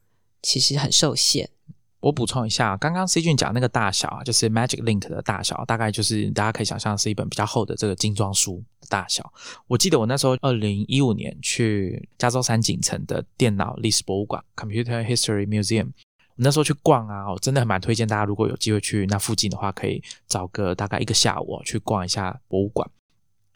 [0.43, 1.49] 其实很受限。
[1.99, 9.33] 我补充一下，刚刚 C 君讲那个大小啊，就是 Magic Link 的大小，大概就是大家可以想象是一本比较厚的这个精装书的大小。
[9.65, 15.89] 我记得我那时候二零一五年去加州山景城的电脑历史博物馆 （Computer History Museum），
[16.37, 22.89] 那时候去逛啊，我真的蛮推荐大家，如果有机会去那附近的话，可以找个大概一个下午去逛一下博物馆。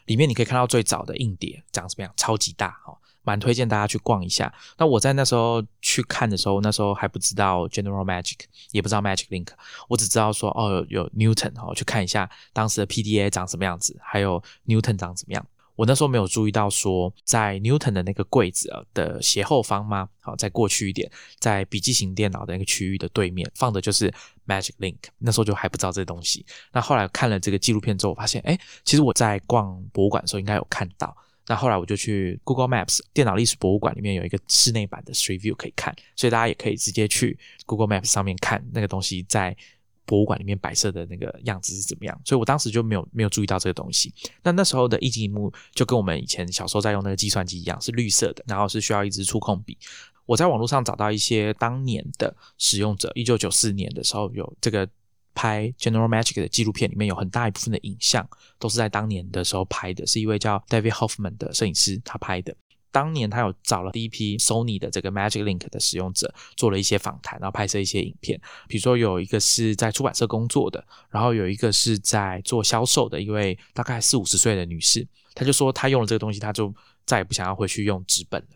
[0.06, 2.98] 里面你可以看到最早的硬碟长什么样，超级大哈。
[3.24, 4.52] 蛮推荐大家去逛一下。
[4.76, 8.38] 那我在那时候去看的时候，那时候还不知道 General Magic，
[8.72, 9.46] 也不知道 Magic Link，
[9.88, 15.46] 我只知道说哦有 Newton，哦去看一下当时的 PDA 长什么样子，还有 Newton 长怎么样。
[15.82, 20.08] 我那时候没有注意到说，在 Newton 的那个柜子的斜后方吗？
[20.20, 24.08] 好，再过去一点，在笔记型电脑的那个区域的对面放的就是
[24.46, 24.98] Magic Link。
[25.18, 26.46] 那时候就还不知道这东西。
[26.72, 31.16] 那后来看了这个纪录片之后，我发现，哎，其实我在逛博物馆的时候应该有看到。
[31.48, 39.56] 那后来我就去 Google Maps 电脑历史博物馆里面有一个室内版的 Street View 可以看，所以大家也可以直接去 Google Maps 上面看那个东西在
[40.04, 42.20] 博物馆里面摆设的那个样子是怎么样。
[42.24, 44.12] 所以我当时就没有没有注意到这个东西。
[44.42, 49.78] 那那时候的液晶荧幕就跟我们以前小时候在用那个计算机一样，是绿色的，然后是需要一支触控笔。
[50.26, 54.88] 我在网络上找到一些当年的使用者，一九九四年的时候有这个。
[55.34, 62.54] 拍 General Magic 的纪录片里面有很大一部分的影像都是在当年的时候拍的，是一位叫 David Hoffman 的摄影师他拍的。
[62.92, 68.40] 当年他有找了第一批 Sony 的这个 Magic Link 的使用者，做了一些访谈，然后拍摄一些影片。
[68.68, 76.72] 比如说有一个是在出版社工作的，然后有一个是在做销售的一位大概四五十岁的女士，她就说她用了这个东西，她就
[77.06, 78.48] 再也不想要回去用纸本了。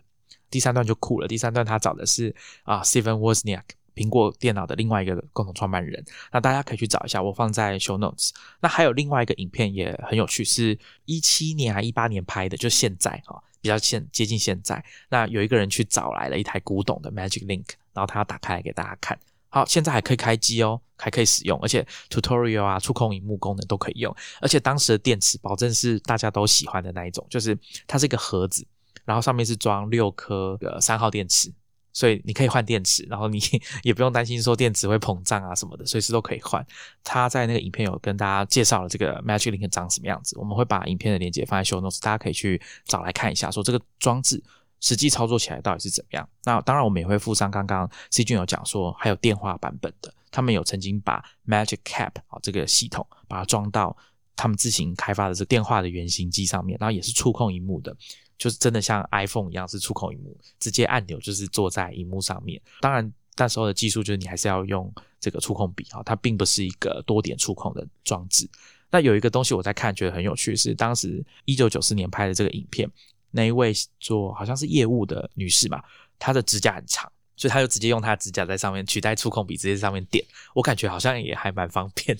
[0.49, 3.63] 第三段就酷了，第三段她找的是啊 Steven Wozniak。
[3.97, 8.29] 苹果电脑的另外一个共同创办人，那大家可以去找一下，我放在 show notes。
[8.61, 14.83] 那还有另外一个影片也很有趣，是一七年还一八年拍的，就现在哈，比较现接近现在。
[15.09, 19.19] 那有一个人去找来了一台古董的 Magic Link，然后他要打开来给大家看。
[19.49, 24.13] 好，现在还可以开机哦，还可以使用，而且 tutorial 啊、触控荧幕功能都可以用。
[24.41, 28.67] 而且当时的电池保证是大家都喜欢的那一种，就是它是一个盒子，
[29.05, 31.51] 然后上面是装六颗呃三号电池。
[31.97, 33.41] 所以你可以换电池，然后你
[33.81, 36.63] 也不用担心说电池会膨胀啊什么的，随时都可以换。
[37.03, 44.43] 他在那个影片有跟大家介绍了这个 Magic Link 长什么样子，我们会把影片的链接放在 Show Notes，大家可以去找来看一下，说这个装置
[44.79, 46.29] 实际操作起来到底是怎么样。
[46.43, 53.97] 那当然我们也会附上刚刚 C 君有讲说还有电话版本的，他们有曾经把 Magic Cap 啊这个系统把它装到
[54.35, 57.97] 他们自行开发的这个电话的原型机上面，然后也是触控荧幕的。
[58.37, 62.61] 就是真的像 iPhone 一样是触控荧幕，直接按钮就是坐在荧幕上面。
[62.81, 68.47] 当然，那时候的技术就是你还是要用这个触控笔啊，它并不是一个多点触控的装置。
[68.89, 72.89] 那有一个东西我在看，觉得很有趣，是当时一九九四年拍的这个影片，
[73.31, 75.83] 那一位做好像是业务的女士嘛，
[76.17, 80.23] 她的指甲很长，所以她就直接用她的指甲在上面取代触控笔，直接在上面点。
[80.53, 82.17] 我感觉好像也还蛮方便。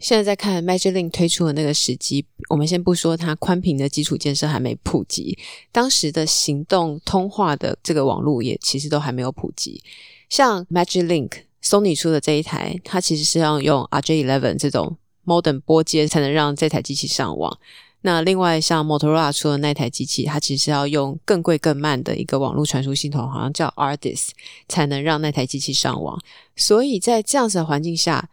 [0.00, 5.36] 现在在看 Magic Link 推出的那个时机，我们先不说它宽频的基础建设还没普及，
[5.70, 9.82] 当时的行动通话的这个网络也其实都还没有普及。
[10.30, 11.30] 像 Magic Link
[11.62, 17.58] Sony 出的这一台，它其实是要用 RJ11 这种 modem 拨接才能让这台机器上网。
[18.00, 24.28] 那另外像 Motorola 出的那台机器，它其实要用更贵更慢的一个网络传输系统，好像叫 Ardis，
[24.66, 26.18] 才能让那台机器上网。
[26.56, 28.30] 所以在这样子的环境下。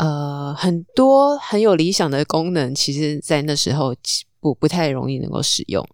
[0.00, 3.94] 呃，很多很有理想的功能，其实在那时候
[4.40, 5.86] 不不太容易能够使用。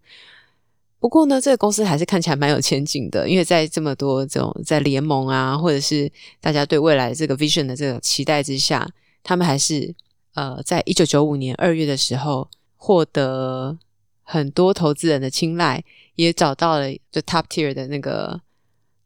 [1.01, 6.09] 不过呢，这个公司还是看起来蛮有前景的，因为在这么多这种在联盟啊，或者是
[6.41, 8.89] 大家对未来这个 vision 的这个期待之下，
[9.25, 9.93] 他们还是
[10.35, 13.77] 呃，在一九九五年二月的时候获得
[14.23, 15.83] 很多投资人的青睐，
[16.15, 18.41] 也找到了就 top tier 的那个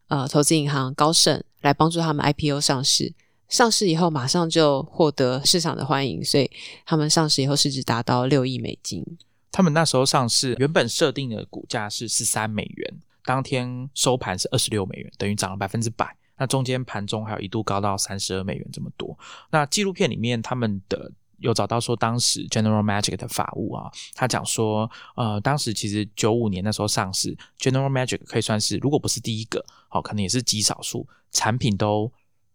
[0.09, 3.15] 呃投资银行高盛来帮助他们 IPO 上市。
[3.51, 6.49] 上市以后马上就获得市场的欢迎，所以
[6.87, 9.05] 他们上市以后市值达到六亿美金。
[9.51, 16.17] 他们那时候上市原本设定的股价是十三美元，当天收盘是二十六美元，等于涨了百分之百。
[16.39, 19.19] 那中间盘中还有一度高到三十二美元这么多。
[19.51, 32.11] 那纪录片里面他们的有找到说，当时 General Magic 的法务啊，他讲说，呃，当时其实九五年那时候上市，General Magic 可以算是如果不是第一个，好，可能也是极少数产品都。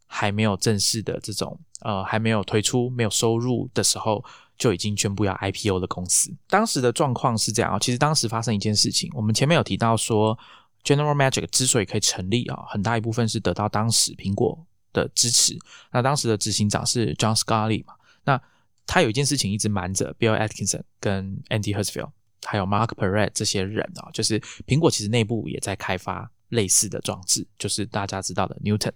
[0.07, 4.23] 还没有正式的这种呃，还没有推出、没有收入的时候，
[4.57, 6.33] 就已经宣布要 IPO 的公司。
[6.47, 10.37] 当时的状况是这样啊，其实当时发生一件事情，我们前面有提到说
[10.83, 14.57] ，General Magic 之所以可以成立啊，很大一部分是得到当时苹果
[14.93, 15.57] 的支持。
[15.91, 18.41] 那当时的执行长是 John Scully 嘛，那
[18.87, 22.11] 他有一件事情一直瞒着 Bill Atkinson 跟 Andy Hertzfeld
[22.45, 28.93] 还有 Mark Perret 这些人啊，就是苹果其实内部也在开发类似的装置，就是大家知道的 Newton。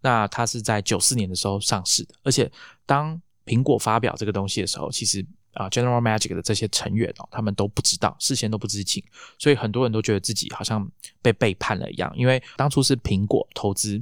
[0.00, 2.50] 那它是在九四年的时候上市的，而且
[2.86, 9.02] 当苹果发表这个东西的时候，其实啊，General Magic 的这些成员哦，他们都不知道，事先都不知情，
[9.38, 10.88] 所以很多人都觉得自己好像
[11.20, 14.00] 被背叛了一样，因为当初是苹果投资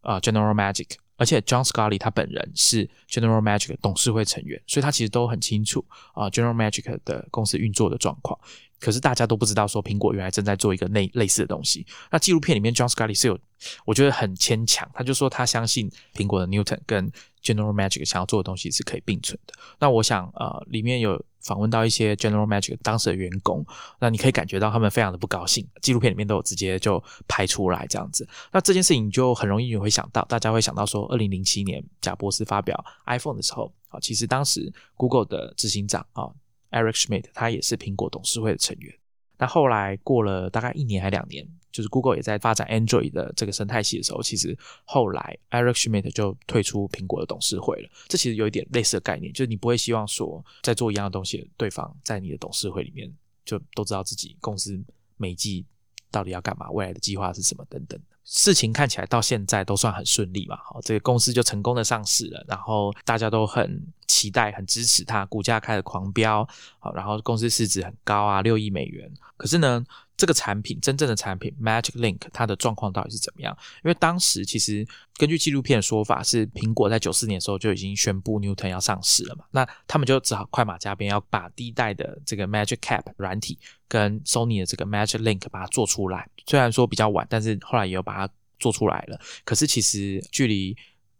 [0.00, 8.36] 啊 General Magic，而且 John Scully 他本人是 General Magic 董事会成员，所以他其实都很清楚啊 General Magic 的公司运作的状况。
[8.84, 11.86] 可是大家都不知道，说苹果原来正在做一个类类似的东西。
[12.10, 13.38] 那纪录片里面，John Scully 是有，
[13.86, 14.86] 我觉得很牵强。
[14.92, 17.10] 他就说他相信苹果的 Newton 跟
[17.42, 19.54] General Magic 想要做的东西是可以并存的。
[19.78, 23.64] 那我想，呃，里面有访问到一些 General Magic 当时的员工，
[23.98, 25.66] 那你可以感觉到他们非常的不高兴。
[25.80, 28.28] 纪录片里面都有直接就拍出来这样子。
[28.52, 36.28] 那这件事情就很容易你会想到，大家会想到说，二零零七年贾博士发表 iPhone 的时候，啊，其实当时 Google 的执行长啊。
[36.74, 38.92] Eric Schmidt，他也是苹果董事会的成员。
[39.38, 47.88] 那后来过了大概一年还两年，就是 Google 也在发展 Android 的这个生态系的时候，其实后来 Eric Schmidt 就退出苹果的董事会了。
[48.08, 53.12] 这其实有一点类似的概念，就是你不会希望说在做一样的东西，对方在你的董事会里面
[53.44, 54.80] 就都知道自己公司
[55.16, 55.66] 每季
[56.10, 58.00] 到底要干嘛，未来的计划是什么等等。
[58.24, 69.10] 事情看起来到现在都算很顺利嘛，好，这个公司就成功的上市了，然后大家都很期待、很支持它，股价开始狂飙，好，然后公司市值很高啊，六亿美元。
[69.36, 69.84] 可是呢？
[70.16, 73.56] 这个产品真正的产品 Magic Link 它的状况到底是怎么样？
[73.82, 74.86] 因为当时其实
[75.16, 83.58] 根据纪录片的说法，是苹果在九四年的时候就已经宣布 Newton 要上市了嘛，那他们就只好快马加鞭，要把第一代的这个 Magic Cap 软体
[83.88, 86.28] 跟 Sony 的这个 Magic Link 把它做出来。
[86.46, 89.18] 虽然说比较晚，但是后来也有把它做出来了。
[89.44, 90.76] 可是其实距离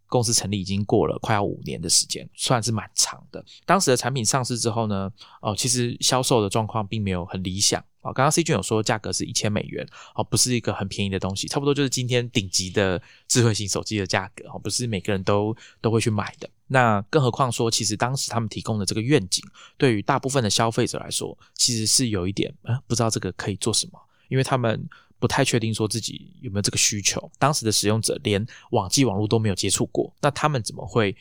[0.07, 3.45] 公司成立已经过了快要五年的时间，算是蛮长的。
[3.67, 7.85] 当时的产品上市之后呢，哦，其实销售的状况并没有很理想。
[8.05, 8.13] 啊。
[8.13, 9.85] 刚刚 C 君有说价格是一千美元
[10.15, 16.49] 哦，不是一个很便宜的东西，差不多就是今天顶级的智慧型手机的价格哦，不是每个人都都会去买的。
[16.67, 19.45] 那更何况说，其实当时他们提供的这个愿景，
[19.77, 23.99] 对于大部分的消费者来说，其实是有一点啊，不知道这个可以做什么，
[24.29, 24.89] 因为他们
[25.19, 27.31] 不太确定说自己有没有这个需求。
[27.39, 31.15] 当时的使用者连网际网络都没有接触过，那他们怎么会？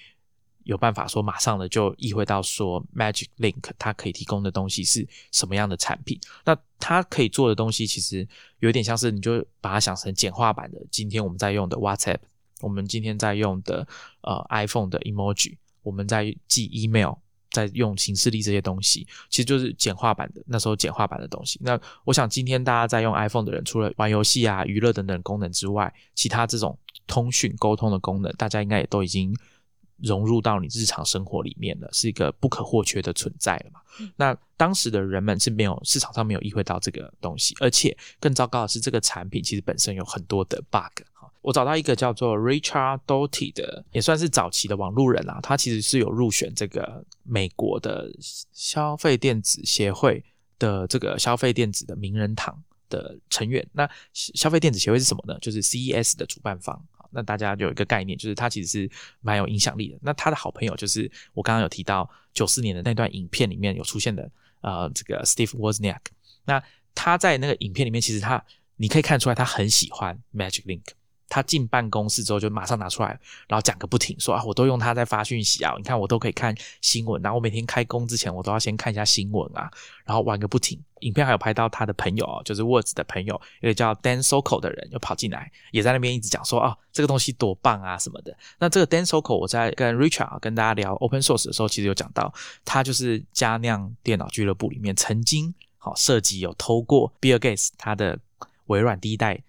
[0.64, 6.20] 有办法说马上的就意会到说 Magic Link 它可以提供的东西是什么样的产品？
[6.46, 8.28] 那它可以做的东西其实
[8.60, 10.82] 有点像是你就把它想成简化版的。
[10.90, 12.20] 今天我们在用的 WhatsApp，
[12.62, 13.88] 我们今天在用的
[14.22, 17.14] 呃 iPhone 的 Emoji，我们在寄 email，
[17.52, 21.60] 在用形式力这些东西，其实就是简化版的那时候简化版的东西。
[21.62, 29.36] 那我想今天大家在用 iPhone 的人，除了玩游戏啊、娱乐等等功能之外，其他这种通讯沟通的功能，大家应该也都已经。
[29.98, 33.80] 融入到你日常生活里面了，是一个不可或缺的存在了嘛？
[34.16, 41.06] 那当时的人们是没有市场上没有意会到这个东西，而且更糟糕的是，这个产品其实本身有很多的 bug。
[41.14, 48.12] 哈，我找到一个叫做 Richard Doty 的，也算是早期的网路人啊，他其实是有入选这个美国的
[48.52, 50.24] 消费电子协会
[50.58, 53.66] 的这个消费电子的名人堂的成员。
[53.72, 55.38] 那消费电子协会是什么呢？
[55.40, 56.84] 就是 CES 的主办方。
[57.14, 58.90] 那大家有一个概念，就是他其实是
[59.22, 59.98] 蛮有影响力的。
[60.02, 64.30] 那他的好朋友就是我刚刚有提到九四年的那段影片里面有出现的，
[64.62, 66.00] 呃，这个 Steve Wozniak。
[66.46, 66.62] 那
[66.96, 68.44] 他在那个影片里面，其实他
[68.76, 70.84] 你可以看出来，他很喜欢 Magic Link。
[71.34, 79.68] 他进办公室之后就马上拿出来，然后讲个不停，说啊，我都用它在发讯息啊，你看我都可以看新闻，然后我每天开工之前我都要先看一下新闻啊，
[80.06, 80.80] 然后玩个不停。
[81.00, 88.38] 影片还有拍到他的朋友，就是 Words 的朋友，一个叫 Dan Soko 的人，就跑进来，也在那边一直讲说啊，这个东西多棒啊什么的。
[88.60, 92.32] 那这个 Dan Soko，我在跟 Richard 跟大家聊 Open Source 的时候，其实有讲到，
[92.64, 98.20] 他就是佳酿电脑俱乐部里面曾经好设计有偷过 Bill Gates 他的
[98.68, 99.42] 微软第一代。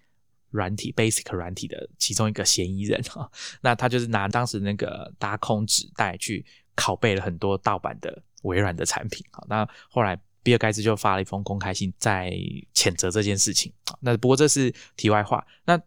[0.55, 3.29] 软体 Basic 软体的其中一个嫌疑人哈，
[3.61, 6.45] 那他就是拿当时那个打空纸袋去
[6.77, 9.43] 拷贝了很多盗版的微软的产品啊。
[9.49, 12.31] 那后来比尔盖茨就发了一封公开信，在
[12.73, 13.73] 谴责这件事情。
[13.99, 15.45] 那不过这是题外话。
[15.65, 15.77] 那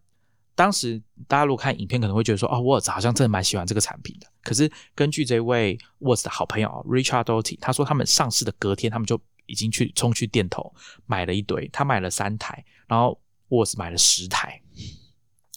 [0.54, 4.26] 当时大家如果看影片，可能会觉得说，哦，Words 好像真的蛮喜欢这个产品的。
[4.42, 10.74] 可是根据这位 Words 的好朋友 Richard Doty，他说他们上市的隔天，他们就已经去冲去店头
[11.06, 13.18] 买了一堆，他买了三台，然后。
[13.48, 14.60] 沃斯买了十台，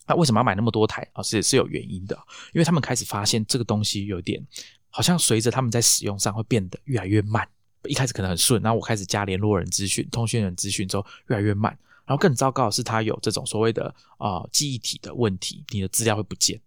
[0.07, 1.23] 那为什么要买那么多台啊？
[1.23, 2.15] 是是有原因的，
[2.53, 4.45] 因为他们开始发现这个东西有点
[4.89, 7.47] 好像随着他们在使用上会变得越来越慢。
[7.85, 11.75] 一开始可能很顺，然后我开始加联络人资讯、通讯人资讯之后越来越慢。
[12.05, 16.59] 然后更糟糕的是，它有这种所谓的啊记忆体的问题，你的资料会不见。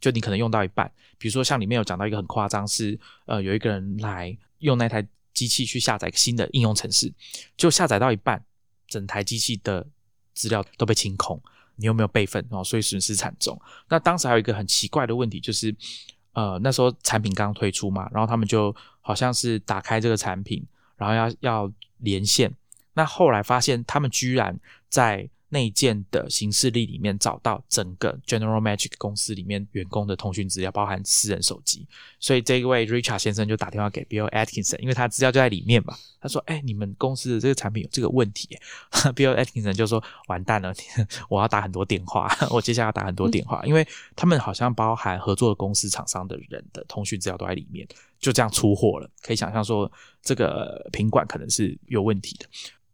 [0.00, 7.12] 就你可能用到一半，比如说像里面有讲到一个很夸张，是呃有一个人来用那台机器去下载新的应用程式，
[7.56, 8.44] 就下载到一半，
[8.88, 9.86] 整台机器的。
[10.36, 11.42] 资料都被清空，
[11.74, 12.62] 你又没有备份哦？
[12.62, 13.60] 所以损失惨重。
[13.88, 15.74] 那当时还有一个很奇怪的问题，就是
[16.34, 20.64] 呃那时候产品刚推出嘛，然后他们就好像是打开这个产品，
[20.96, 22.54] 然后要要连线，
[22.94, 24.56] 那后来发现他们居然
[24.88, 25.28] 在。
[25.48, 31.86] 内建的形式力里面找到整个 General Magic 公司里面员工的通讯资料，包含私人手机。
[32.18, 35.94] 所以这一位 Richard 先生就打电话给 Bill Atkinson，因为他资料就在里面嘛。
[36.18, 38.48] 他说：“哎，你们公司的这个产品有这个问题。
[39.14, 40.74] ”Bill Atkinson 就说：“完蛋了，
[41.30, 43.86] 我要打很多电话，我接下来要打很多电话，因为
[44.16, 47.86] 他们好像包含合作的公司厂商的人的通讯资料都在里面，
[48.18, 49.08] 就这样出货了。
[49.22, 49.90] 可以想象说，
[50.20, 52.46] 这个品管可能是有问题的。”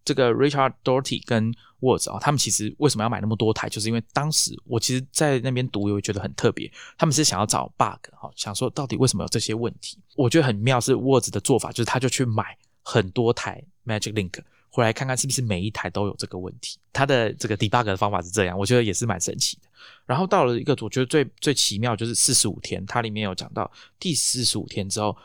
[0.05, 3.69] 这个 Richard Doherty 跟 Words 啊，他们其实为什么要买那么多台？
[3.69, 6.73] 就是因为当时我其实，在那边读，我觉得很特别。
[6.97, 9.99] 他们是想要找 bug 哈，想说到底为什么有这些问题？
[10.15, 14.39] 我觉得很妙是 Words 的做法，就是他就去买很多台 Magic Link
[14.71, 16.79] 回来看看是不是每一台都有这个问题。
[16.93, 19.69] 他的这个 debug 的方法是这样，我觉得也是蛮神奇的。
[20.07, 25.17] 然后到了一个我觉得最最奇妙就是四十五天，它里面有讲到第四十五天之后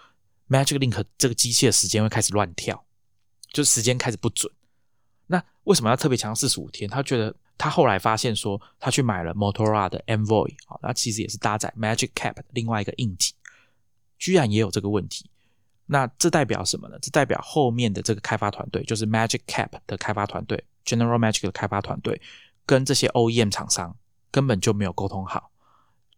[0.49, 2.83] ，Magic Link 这个机器的时间会开始乱跳，
[3.53, 4.51] 就时间开始不准。
[5.27, 6.89] 那为什么要特别强调四十五天？
[6.89, 13.33] 他觉得他后来发现说，他去买了 Motorola 的 Envoy，好，那其实也是搭载 Magic Cap 的另外一个硬体，
[14.17, 15.29] 居然也有这个问题。
[15.85, 16.97] 那这代表什么呢？
[17.01, 22.21] 这代表后面的这个开发团队，就是 Magic Cap 的开发团队，General Magic 的开发团队，
[22.65, 23.95] 跟这些 OEM 厂商
[24.29, 25.51] 根本就没有沟通好。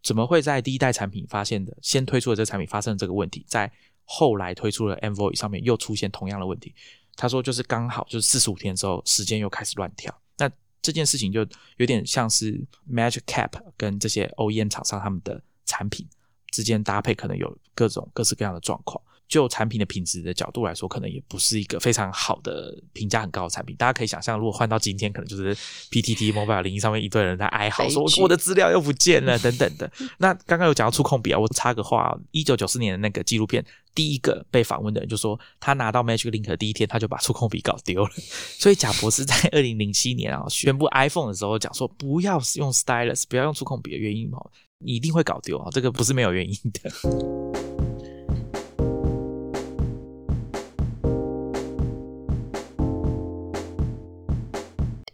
[0.02, 3.70] 怎么会在第一代产品发现的，先推出的这个产品发生了这个问题，在
[4.04, 6.74] 后来推出的 Envoy 上面又出现同样的问题？
[7.16, 10.14] 他说：“就是刚好，就是四十五天之后，时间又开始乱跳。
[10.38, 10.50] 那
[10.80, 11.46] 这件事情就
[11.76, 12.58] 有点像是
[12.90, 16.08] Magic Cap 跟这些 OEM 厂商他们的产品
[16.50, 19.02] 之间搭配，可能有各种各式各样的状况。
[19.30, 23.76] 就产品的品质的角度来说，可能也不是一个非常好的评价很高的产品。
[23.76, 25.54] 大家可以想象，如果换到今天，可能就是
[25.90, 29.90] PTT Mobile 零一上面一堆人在哀嚎，说我的资料又不见了等等的。
[30.18, 33.64] 那刚刚有讲到触控笔啊，我插个话，一九九四年的那个纪录片，
[33.94, 38.10] 第一个被访问的人就说，他拿到 Magic Link 的第一天，他就把触控笔搞丢了。
[38.58, 47.69] 所以贾博士在二零零七年啊宣布 iPhone 的时候讲说，不要用 Stylus，不要用触控笔的原因哦，你一定会搞丢啊，这个不是没有原因的。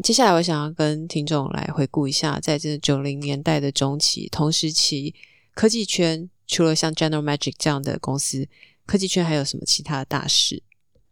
[0.07, 5.13] 接下来，我想要跟听众来回顾一下，在这九零年代的中期，同时期
[5.53, 8.49] 科技圈除了像 General Magic 这样的公司，
[8.87, 10.63] 科技圈还有什么其他的大事？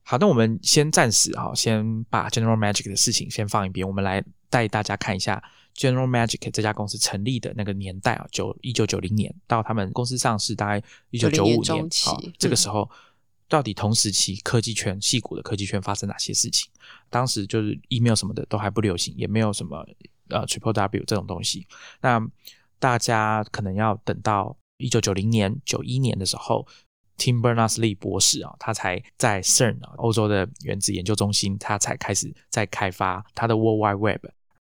[0.05, 5.43] 好，那我们先暂时哈，先把 General Magic 的事情先放一边，我们来带大家看一下
[5.77, 10.81] General Magic 这家公司成立的那个年代啊，九一九九零年到他们公司上市大概
[11.11, 12.89] 一九九五年，好，这个时候。
[13.55, 16.69] 到底同时期科技圈、细股的科技圈发生哪些事情？
[17.09, 19.87] 当时就是 email 什么的都还不流行，也没有什么
[20.29, 21.65] 呃 triple w 这种东西。
[22.01, 22.21] 那
[22.81, 26.67] 大家可能要等到一九九零年、九一年的时候
[27.17, 34.25] ，Tim Berners-Lee 博士啊，他才在 CERN 欧洲的原子研究中心，他才开始在开发他的 World Wide Web。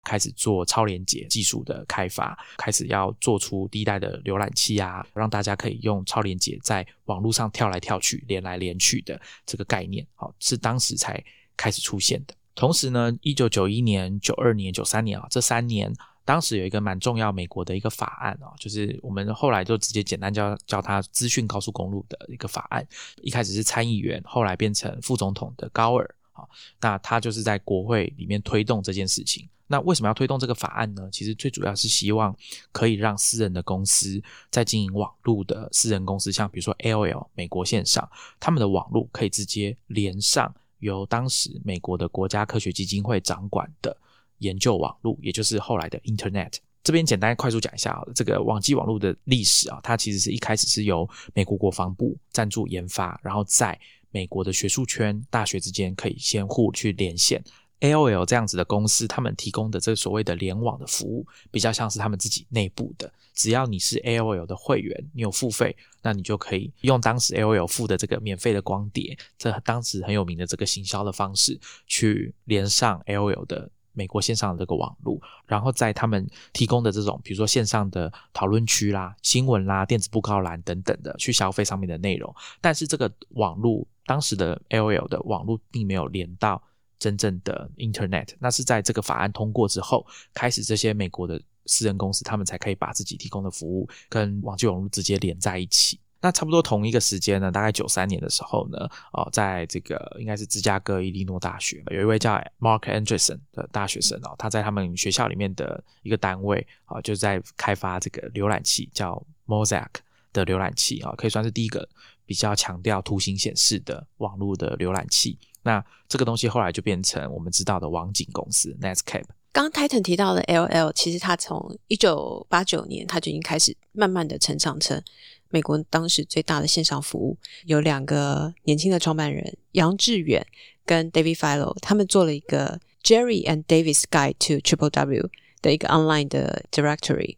[0.04, 11.24] 开始做超连接技术的开发，开始要做出第一代的浏览器啊，让大家可以用超连接在网络上跳来跳去、连来连去的这个概念，好，是当时才
[11.56, 12.34] 开始出现的。
[12.56, 15.92] 同时呢，一九九一年、九二年、九三年啊，这三年，
[16.24, 22.86] 当时有一个蛮重要美国的一个法案啊，就是我们后来就直接简单叫叫它资讯高速公路的一个法案。
[23.24, 26.46] 一开始是参议员，后来变成副总统的高尔啊，
[26.80, 29.50] 那他就是在国会里面推动这件事情。
[29.68, 31.10] 那为什么要推动这个法案呢？
[31.12, 32.36] 其实最主要是希望
[32.72, 38.08] 可以让私人的公司在经营网络的私人公司，像比如说 AOL 美国线上，
[38.40, 43.96] 他们的网络可以直接连上由当时美国的国家科学基金会掌管的
[44.40, 46.56] 研究网络，也就是后来的 Internet。
[46.84, 53.80] 这边简单快速讲一下啊，这个网际网络的历史啊，它其实是一开始是由美国国防部赞助研发，然后在
[54.12, 57.42] 美国的学术圈、大学之间可以相互去连线。
[57.84, 63.12] AOL 这样子的公司，他们提供的这个所谓的联网的服务，比较像是他们自己内部的。
[63.34, 82.34] 只要你是 AOL 的会员，你有付费，那你就可以用当时 AOL 付的这个免费的光碟，这当时很有名的这个行销的方式，去连上 AOL 的美国线上的这个网络，然后在他们提供的这种，比如说线上的讨论区啦、新闻啦、电子布告栏等等的，去消费上面的内容。
[82.62, 86.64] 但是这个网络当时的 L O L 的网络并没有连到。
[87.04, 96.00] 真正的 Internet，那是在这个法案通过之后，开始这些美国的私人公司，他们才可以把自己提供的服务跟网际网络直接连在一起。
[96.22, 109.90] 那差不多同一个时间呢，大概九三年的时候呢，哦，在这个应该是芝加哥伊利诺大学，有一位叫 Mark Anderson 的大学生哦，他在他们学校里面的一个单位啊，就在开发这个浏览器，叫 Mosaic
[110.32, 111.86] 的浏览器啊，可以算是第一个
[112.26, 115.38] 比较强调图形显示的网络的浏览器。
[115.64, 119.26] 那这个东西后来就变成我们知道的网景公司 Netscape。
[119.52, 125.02] 刚刚 Titan 提到的 LL，其实它从一九八九年，它就已经开始慢慢的成长成
[125.50, 127.38] 美国当时最大的线上服务。
[127.66, 130.46] 有两个年轻的创办人杨致远
[130.86, 135.30] 跟 David Filo，他们做了一个 Jerry and David's Guide to Triple W
[135.62, 137.38] 的一个 online 的 directory。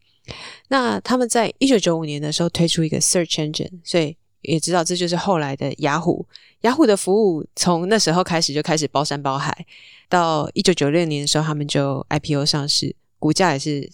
[0.69, 4.15] 那他们在一九九五年的时候推出一个 search engine，所以
[4.45, 6.25] 也知道这就是后来的雅虎。
[6.61, 9.65] 雅虎的服务从那时候开始就开始包山包海，
[10.09, 13.89] 到一九九六年的时候，他们就 IPO 上市，股价也是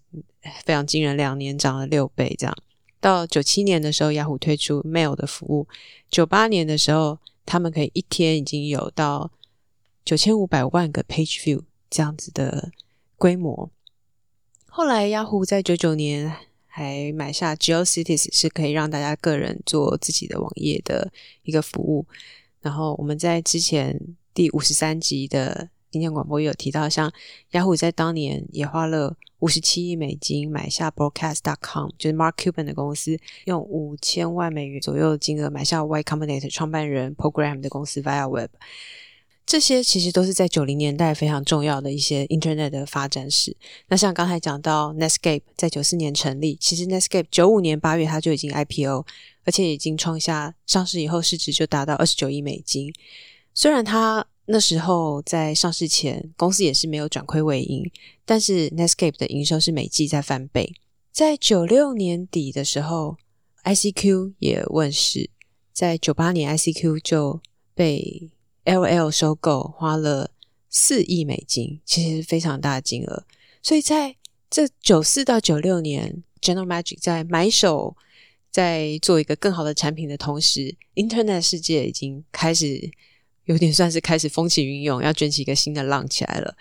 [0.63, 2.33] 非常惊人，两年涨了六倍。
[2.39, 2.55] 这样
[2.99, 5.67] 到九七年的时候，雅虎推出 Mail 的服务，
[6.09, 9.31] 九八年的时候，他们可以一天已经有到
[10.05, 12.71] 九千五百万个 Page View 这样子的
[13.17, 13.69] 规模。
[14.67, 16.33] 后来雅虎在九九年
[16.73, 21.11] 还买下 GeoCities，是可以让大家个人做自己的网页的
[21.43, 22.05] 一个服务。
[22.61, 23.99] 然后我们在之前
[24.33, 27.11] 第五十三集的今天广播也有提到，像
[27.51, 38.47] 雅虎在当年也花了五十七亿美金买下 Broadcast.com，就是 Mark Cuban 的公司，用五千万美元左右的金额买下 Y Combinator 创办人 Program 的公司 ViaWeb。
[39.51, 43.53] 这些其实都是在九零年代非常重要的一些 Internet 的发展史。
[43.89, 49.05] 那像刚才讲到 Netscape 在九四年成立，其实 Netscape 九五年八月它就已经 IPO。
[49.43, 52.93] 而且已经创下上市以后市值就达到二十九亿美金。
[53.53, 57.91] 虽然它那时候在上市前公司也是没有转亏为盈，
[58.23, 60.73] 但是 Netscape 的营收是每季在翻倍。
[61.11, 63.17] 在九六年底的时候
[63.65, 65.29] ，ICQ 也问世，
[65.73, 67.41] 在九八年 ICQ 就
[67.75, 68.29] 被
[68.65, 70.31] LL 收购，花了
[70.69, 73.23] 四亿美金，其实是非常大的金额。
[73.61, 74.15] 所以在
[74.49, 77.95] 这九四到九六年，General Magic 在买手
[78.49, 82.91] 在做一个更好的产品的同时，Internet 世界已经开始
[83.45, 86.55] 有点算是开始风起云涌，要卷起一个新的浪起来了。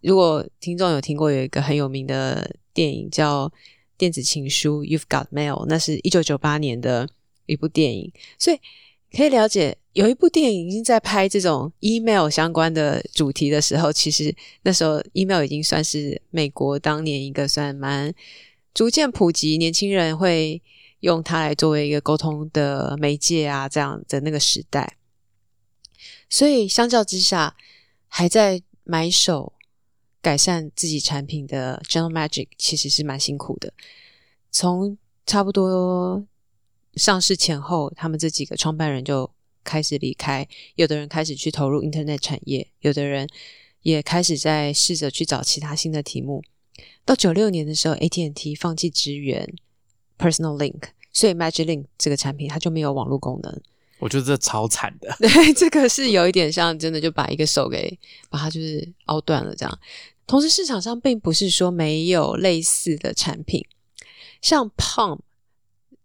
[0.00, 3.48] 如果听众有听过有一个很有名的电影叫
[3.98, 7.08] 《电子情书》（You've Got Mail），那是一九九八年的
[7.46, 8.58] 一部电影，所以
[9.16, 18.14] 可以了解，有一部电影已经在拍这种 email 相关的主题的时候，其实那时候 email 已经算是美国当年一个算蛮
[18.72, 20.62] 逐渐普及，年轻人会
[21.00, 24.96] 用它来作为一个沟通的媒介啊，这样的那个时代。
[26.28, 27.56] 所以相较之下，
[28.08, 29.52] 还在买手。
[30.22, 33.72] 改善自己产品的 General Magic 其实是蛮辛苦的。
[34.50, 36.22] 从差不多
[36.94, 39.30] 上市前后，他们这几个创办人就
[39.62, 43.28] 开始离开，有的人开始去投入 Internet 产业，有的人
[43.82, 46.42] 也开始在试着去找其他新的题目。
[47.04, 49.52] 到九六年的时候，AT&T 放弃支援
[50.18, 50.82] Personal Link，
[51.12, 53.60] 所以 Magic Link 这个产品它就没有网络功能。
[53.98, 55.14] 我觉得这超惨的。
[55.18, 57.98] 对， 这个是有一点像真的就把一个手给
[58.30, 59.78] 把它就是凹断了这样。
[60.26, 63.64] 同时，市场上并不是说没有类似的产品，
[64.40, 65.20] 像 Palm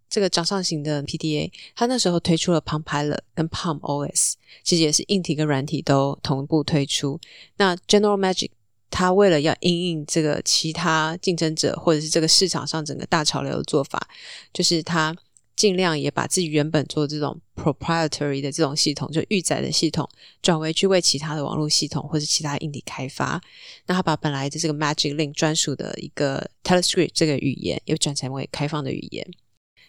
[0.10, 4.34] 这个掌上型的 PDA，它那时候推出了 Palm Pilot 跟 Palm OS，
[4.64, 7.20] 其实也是硬体跟软体都同步推出。
[7.58, 8.52] 那 General Magic
[8.90, 14.08] 它为了要应应这个其他竞争者或者是这个市场上整个大潮流的做法，
[14.54, 15.16] 就是它。
[15.56, 20.06] 尽量也把自己原本做这种 proprietary 的这种系统，就预载的系统，
[20.42, 23.42] 转为去为其他的网络系统或者其他硬体开发。
[23.86, 29.26] 那他把本来的这个 Magic Link 专属的一个 TeleScript 这个语言，又转成为开放的语言。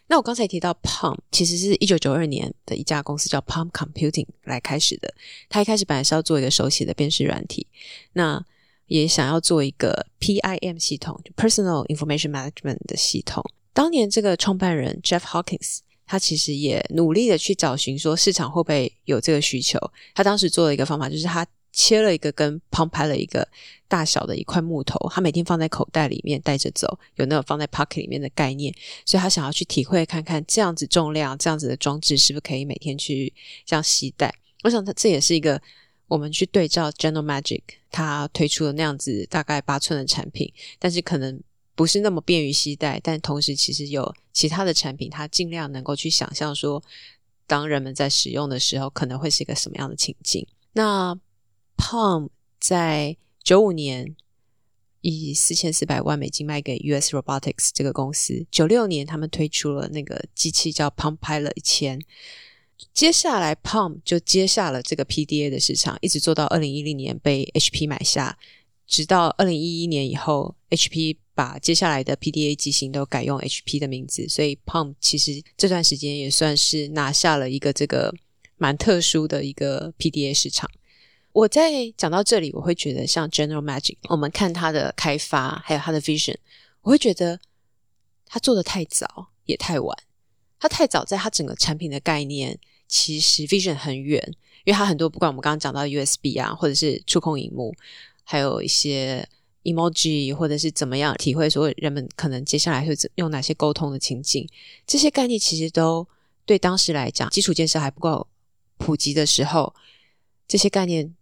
[0.08, 5.12] 那我刚才提到 Palm，其实是一九九二年的一家公司叫 Palm Computing 来开始的。
[5.48, 7.66] 他一开始本来是要做一个手写的辨识软体，
[8.12, 8.44] 那
[8.86, 13.44] 也想要做一个 PIM 系统就，Personal Information Management 的系统。
[13.72, 19.78] 当年这个创办人 Jeff Hawkins，他其实也努力的去找寻说市场会不会有这个需求。
[20.14, 21.44] 他当时做了一个方法，就是他
[21.76, 23.46] 切了一个跟 Palm 拍了一个
[23.86, 28.74] 大小的一块木头，他每天放在口袋里面带着走，有那种放在 pocket 里面的概念。
[29.04, 33.32] 所以他想要去体会看看这样子重量、这样子的装置是不是可以每天去
[33.66, 34.34] 这样携带。
[34.64, 35.60] 我想他这也是一个
[36.08, 41.40] 我们去对照 General Magic，他推出的那样子大概八寸的产品，但是可能。
[41.76, 46.82] 不是那么便于携带，但同时其实有其他的产品，它尽量能够去想象说，
[47.46, 50.46] 当人们在使用的时候，可能会是一个什么样的情境。
[50.72, 51.14] 那
[51.76, 54.16] Palm 在九五年
[55.00, 62.00] 以四千四百万美金卖给 US Robotics 这个公司，九六年他们推出了那个机器叫 Palm Pilot 一千，
[62.92, 68.38] 接下来 Palm 就接下了这个 PDA 的市场，一直做到二零一零年被 HP 买下。
[68.88, 78.14] 直到二零一一年以后，HP 把接下来的 PDA 机型都改用 HP 的名字，所以 Palm 其实这段时间也算是拿下了一个这个
[78.56, 80.70] 蛮特殊的一个 PDA 市场。
[81.36, 86.36] 我在讲到这里，我会觉得像 General Magic，我们看它的开发还有它的 Vision，
[86.80, 87.38] 我会觉得
[88.24, 89.94] 它做的太早也太晚。
[90.58, 92.58] 它太早，在它整个产品的概念
[92.88, 94.34] 其实 Vision 很远，
[94.64, 97.74] 因为它很多不管我们刚刚讲到 USB 啊，或者是触控荧幕。
[98.24, 99.28] 还有一些
[99.64, 104.48] emoji，或者是怎么样体会，说人们可能接下来会用哪些沟通的情境，
[104.86, 106.08] 这些概念其实都
[106.46, 108.26] 对当时来讲，基础建设还不够
[108.78, 109.74] 普及的时候，
[110.48, 111.14] 这些概念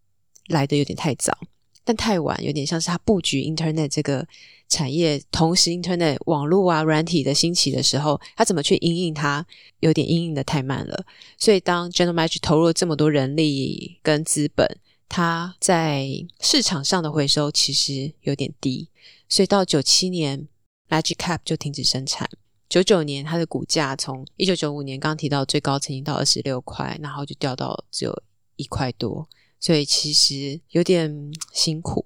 [0.49, 1.37] 来的有点太早，
[1.85, 4.27] 但太晚，有点像是他布局 Internet 这个
[4.69, 9.47] 产业，同时 Internet 网络啊软体的兴起的时候，他怎么去应应它，
[9.81, 11.05] 有点应应的太慢了。
[11.39, 14.79] 所以当 General Magic 投入了这么多人力跟资本。
[15.07, 16.09] 它在
[16.41, 18.89] 市场上的回收其实有点低，
[19.29, 20.49] 所以到九七年
[20.89, 22.29] ，Magic Cap 就停止生产。
[22.69, 28.23] 九九年，它的股价从一九九五年刚提到最高曾经到二十六块，然后就掉到只有
[28.57, 29.29] 一块多，
[29.65, 32.05] 所以其实有点辛苦。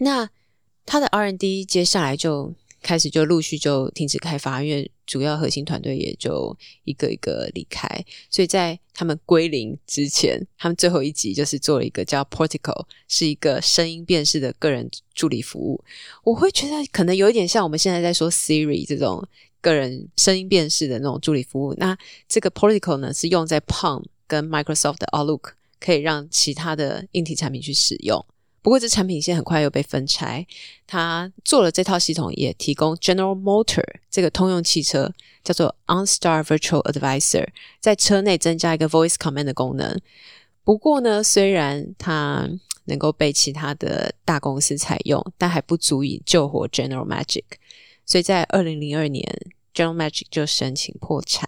[0.00, 0.28] 那
[0.84, 2.54] 它的 R&D 接下来就。
[2.84, 6.54] 开始就陆续就停止开发，因为主要核心团队也就
[6.84, 7.88] 一个一个离开，
[8.28, 15.82] 所以在他们归零之前，他们最后一集就是做了一个叫 Portico，是一个声音辨识的个人助理服务。
[16.24, 19.26] 我会觉得可能有一点像我们现在在说 Siri 这种
[19.62, 21.72] 个人声音辨识的那种助理服务。
[21.78, 21.96] 那
[22.28, 25.52] 这个 Portico 呢，是用在 Palm 跟 Microsoft 的 Outlook，
[25.84, 28.24] 可以让其他的硬体产品去使用。
[28.62, 30.46] 不过这产品线很快又被分拆，
[30.86, 35.12] 他做了这套系统，也提供 General Motor 这个通用汽车
[35.42, 37.46] 叫做 OnStar Virtual Advisor，
[37.80, 40.00] 在车内增加一个 Voice Command 的功能。
[40.64, 42.48] 不过呢，虽然它
[42.84, 47.44] 能够被其他的大公司采用，但还不足以救活 General Magic，
[48.06, 49.22] 所以在二零零二年
[49.74, 51.46] ，General Magic 就申请破产。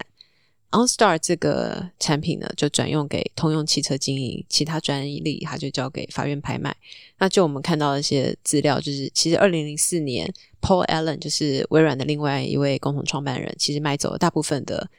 [0.73, 6.77] OnStar 这个产品呢，就转用给通用汽车经营，其他专利它就交给法院拍卖。
[7.19, 14.91] 那就我们看到一些资料，就是其实二零零四年，Paul Allen 就是微软的另外一位共同创办人，其实买走了大部分的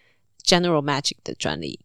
[0.44, 1.80] General Magic 的专利。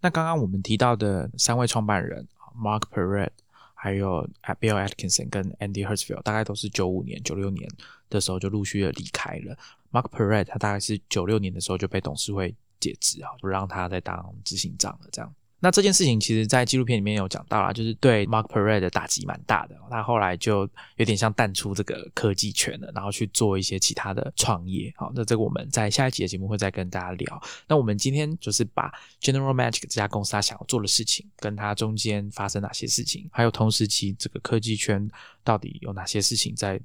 [0.00, 3.30] 那刚刚我们提到的三位创办人，Mark Perret，
[3.74, 4.26] 还有
[4.60, 7.68] Bill Atkinson 跟 Andy Hertzfeld，大概都是九五年、九六年
[8.08, 9.58] 的时候就陆续的离开了。
[9.90, 12.54] Mark Perret 他大概是九六年的时候就被董事会。
[12.80, 15.08] 解职啊，不让他再当执行长了。
[15.10, 19.76] 这样，那这件事情其实，在纪录片里面有讲到啦，就是对 Mark Perret 的打击蛮大的。
[19.90, 24.92] 他后来就有点像淡出这个科技圈了，然后去做一些其他的创业。
[24.96, 27.42] 好，那这个我们在下一集的节目会再跟大家聊。
[27.66, 35.08] 那我们今天就是把 General Magic 这家公司他想要做的事情，跟他中间发生哪些事情，还有同时期这个科技圈
[35.42, 36.78] 到底有哪些事情在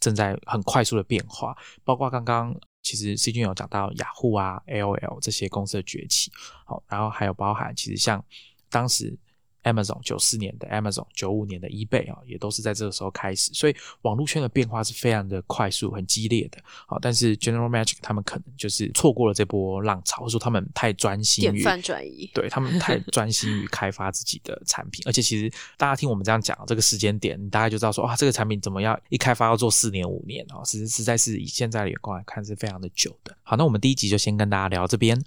[0.00, 1.54] 正在很快速的变化，
[1.84, 2.58] 包括刚刚。
[2.88, 6.32] 其实 C 君有讲到雅虎啊、AOL 这些公司的崛起，
[6.64, 8.24] 好，然后还有包含其实像
[8.70, 9.18] 当时。
[9.64, 16.58] Amazon 九四年的 Amazon，九五年的 eBay 啊，也都是在这个时候开始，所以网络圈的变化是非常的快速、很激烈的。
[16.86, 33.36] 好，但是 General Magic 他们可能就是错过了这波浪潮，或者说他们太专心于转移，对他们太 专心于开发自己的产品，而且其实大家听我们这样讲这个时间点，你大概就知道说，哇，这个产品怎么样一开发要做四年五年啊，实实在是以现在的眼光来看是非常的久的。
[33.42, 35.20] 好，那我们第一集就先跟大家聊这边，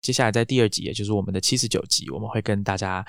[0.00, 3.04] 接下来在第二集，也就是我们的七十九集，我们会跟大家。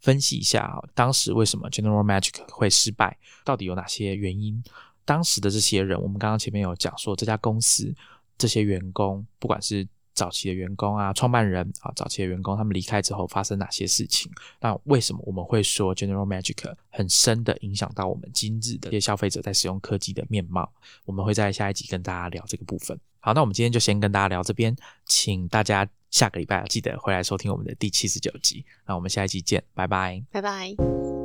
[0.00, 4.62] 分析一下啊，当时为什么 General Magic 会失败，到底有哪些原因？
[5.04, 7.94] 当时的这些人，我们刚刚前面有讲说，这家公司
[8.36, 9.86] 这些员工，不管是
[10.18, 14.30] 早期的员工啊，创办人啊，早期的员工，他们离开之后发生哪些事情？
[14.60, 20.70] 那为什么我们会说 General Magic 很深的影响到我们今日的一些消费者在使用科技的面貌？
[21.04, 22.98] 我们会在下一集跟大家聊这个部分。
[23.20, 25.88] 好，那我们今天就先跟大家聊这边，请大家。
[26.10, 31.17] 下个礼拜记得回来收听我们的第七十九集，那我们下一集见，拜拜，拜拜。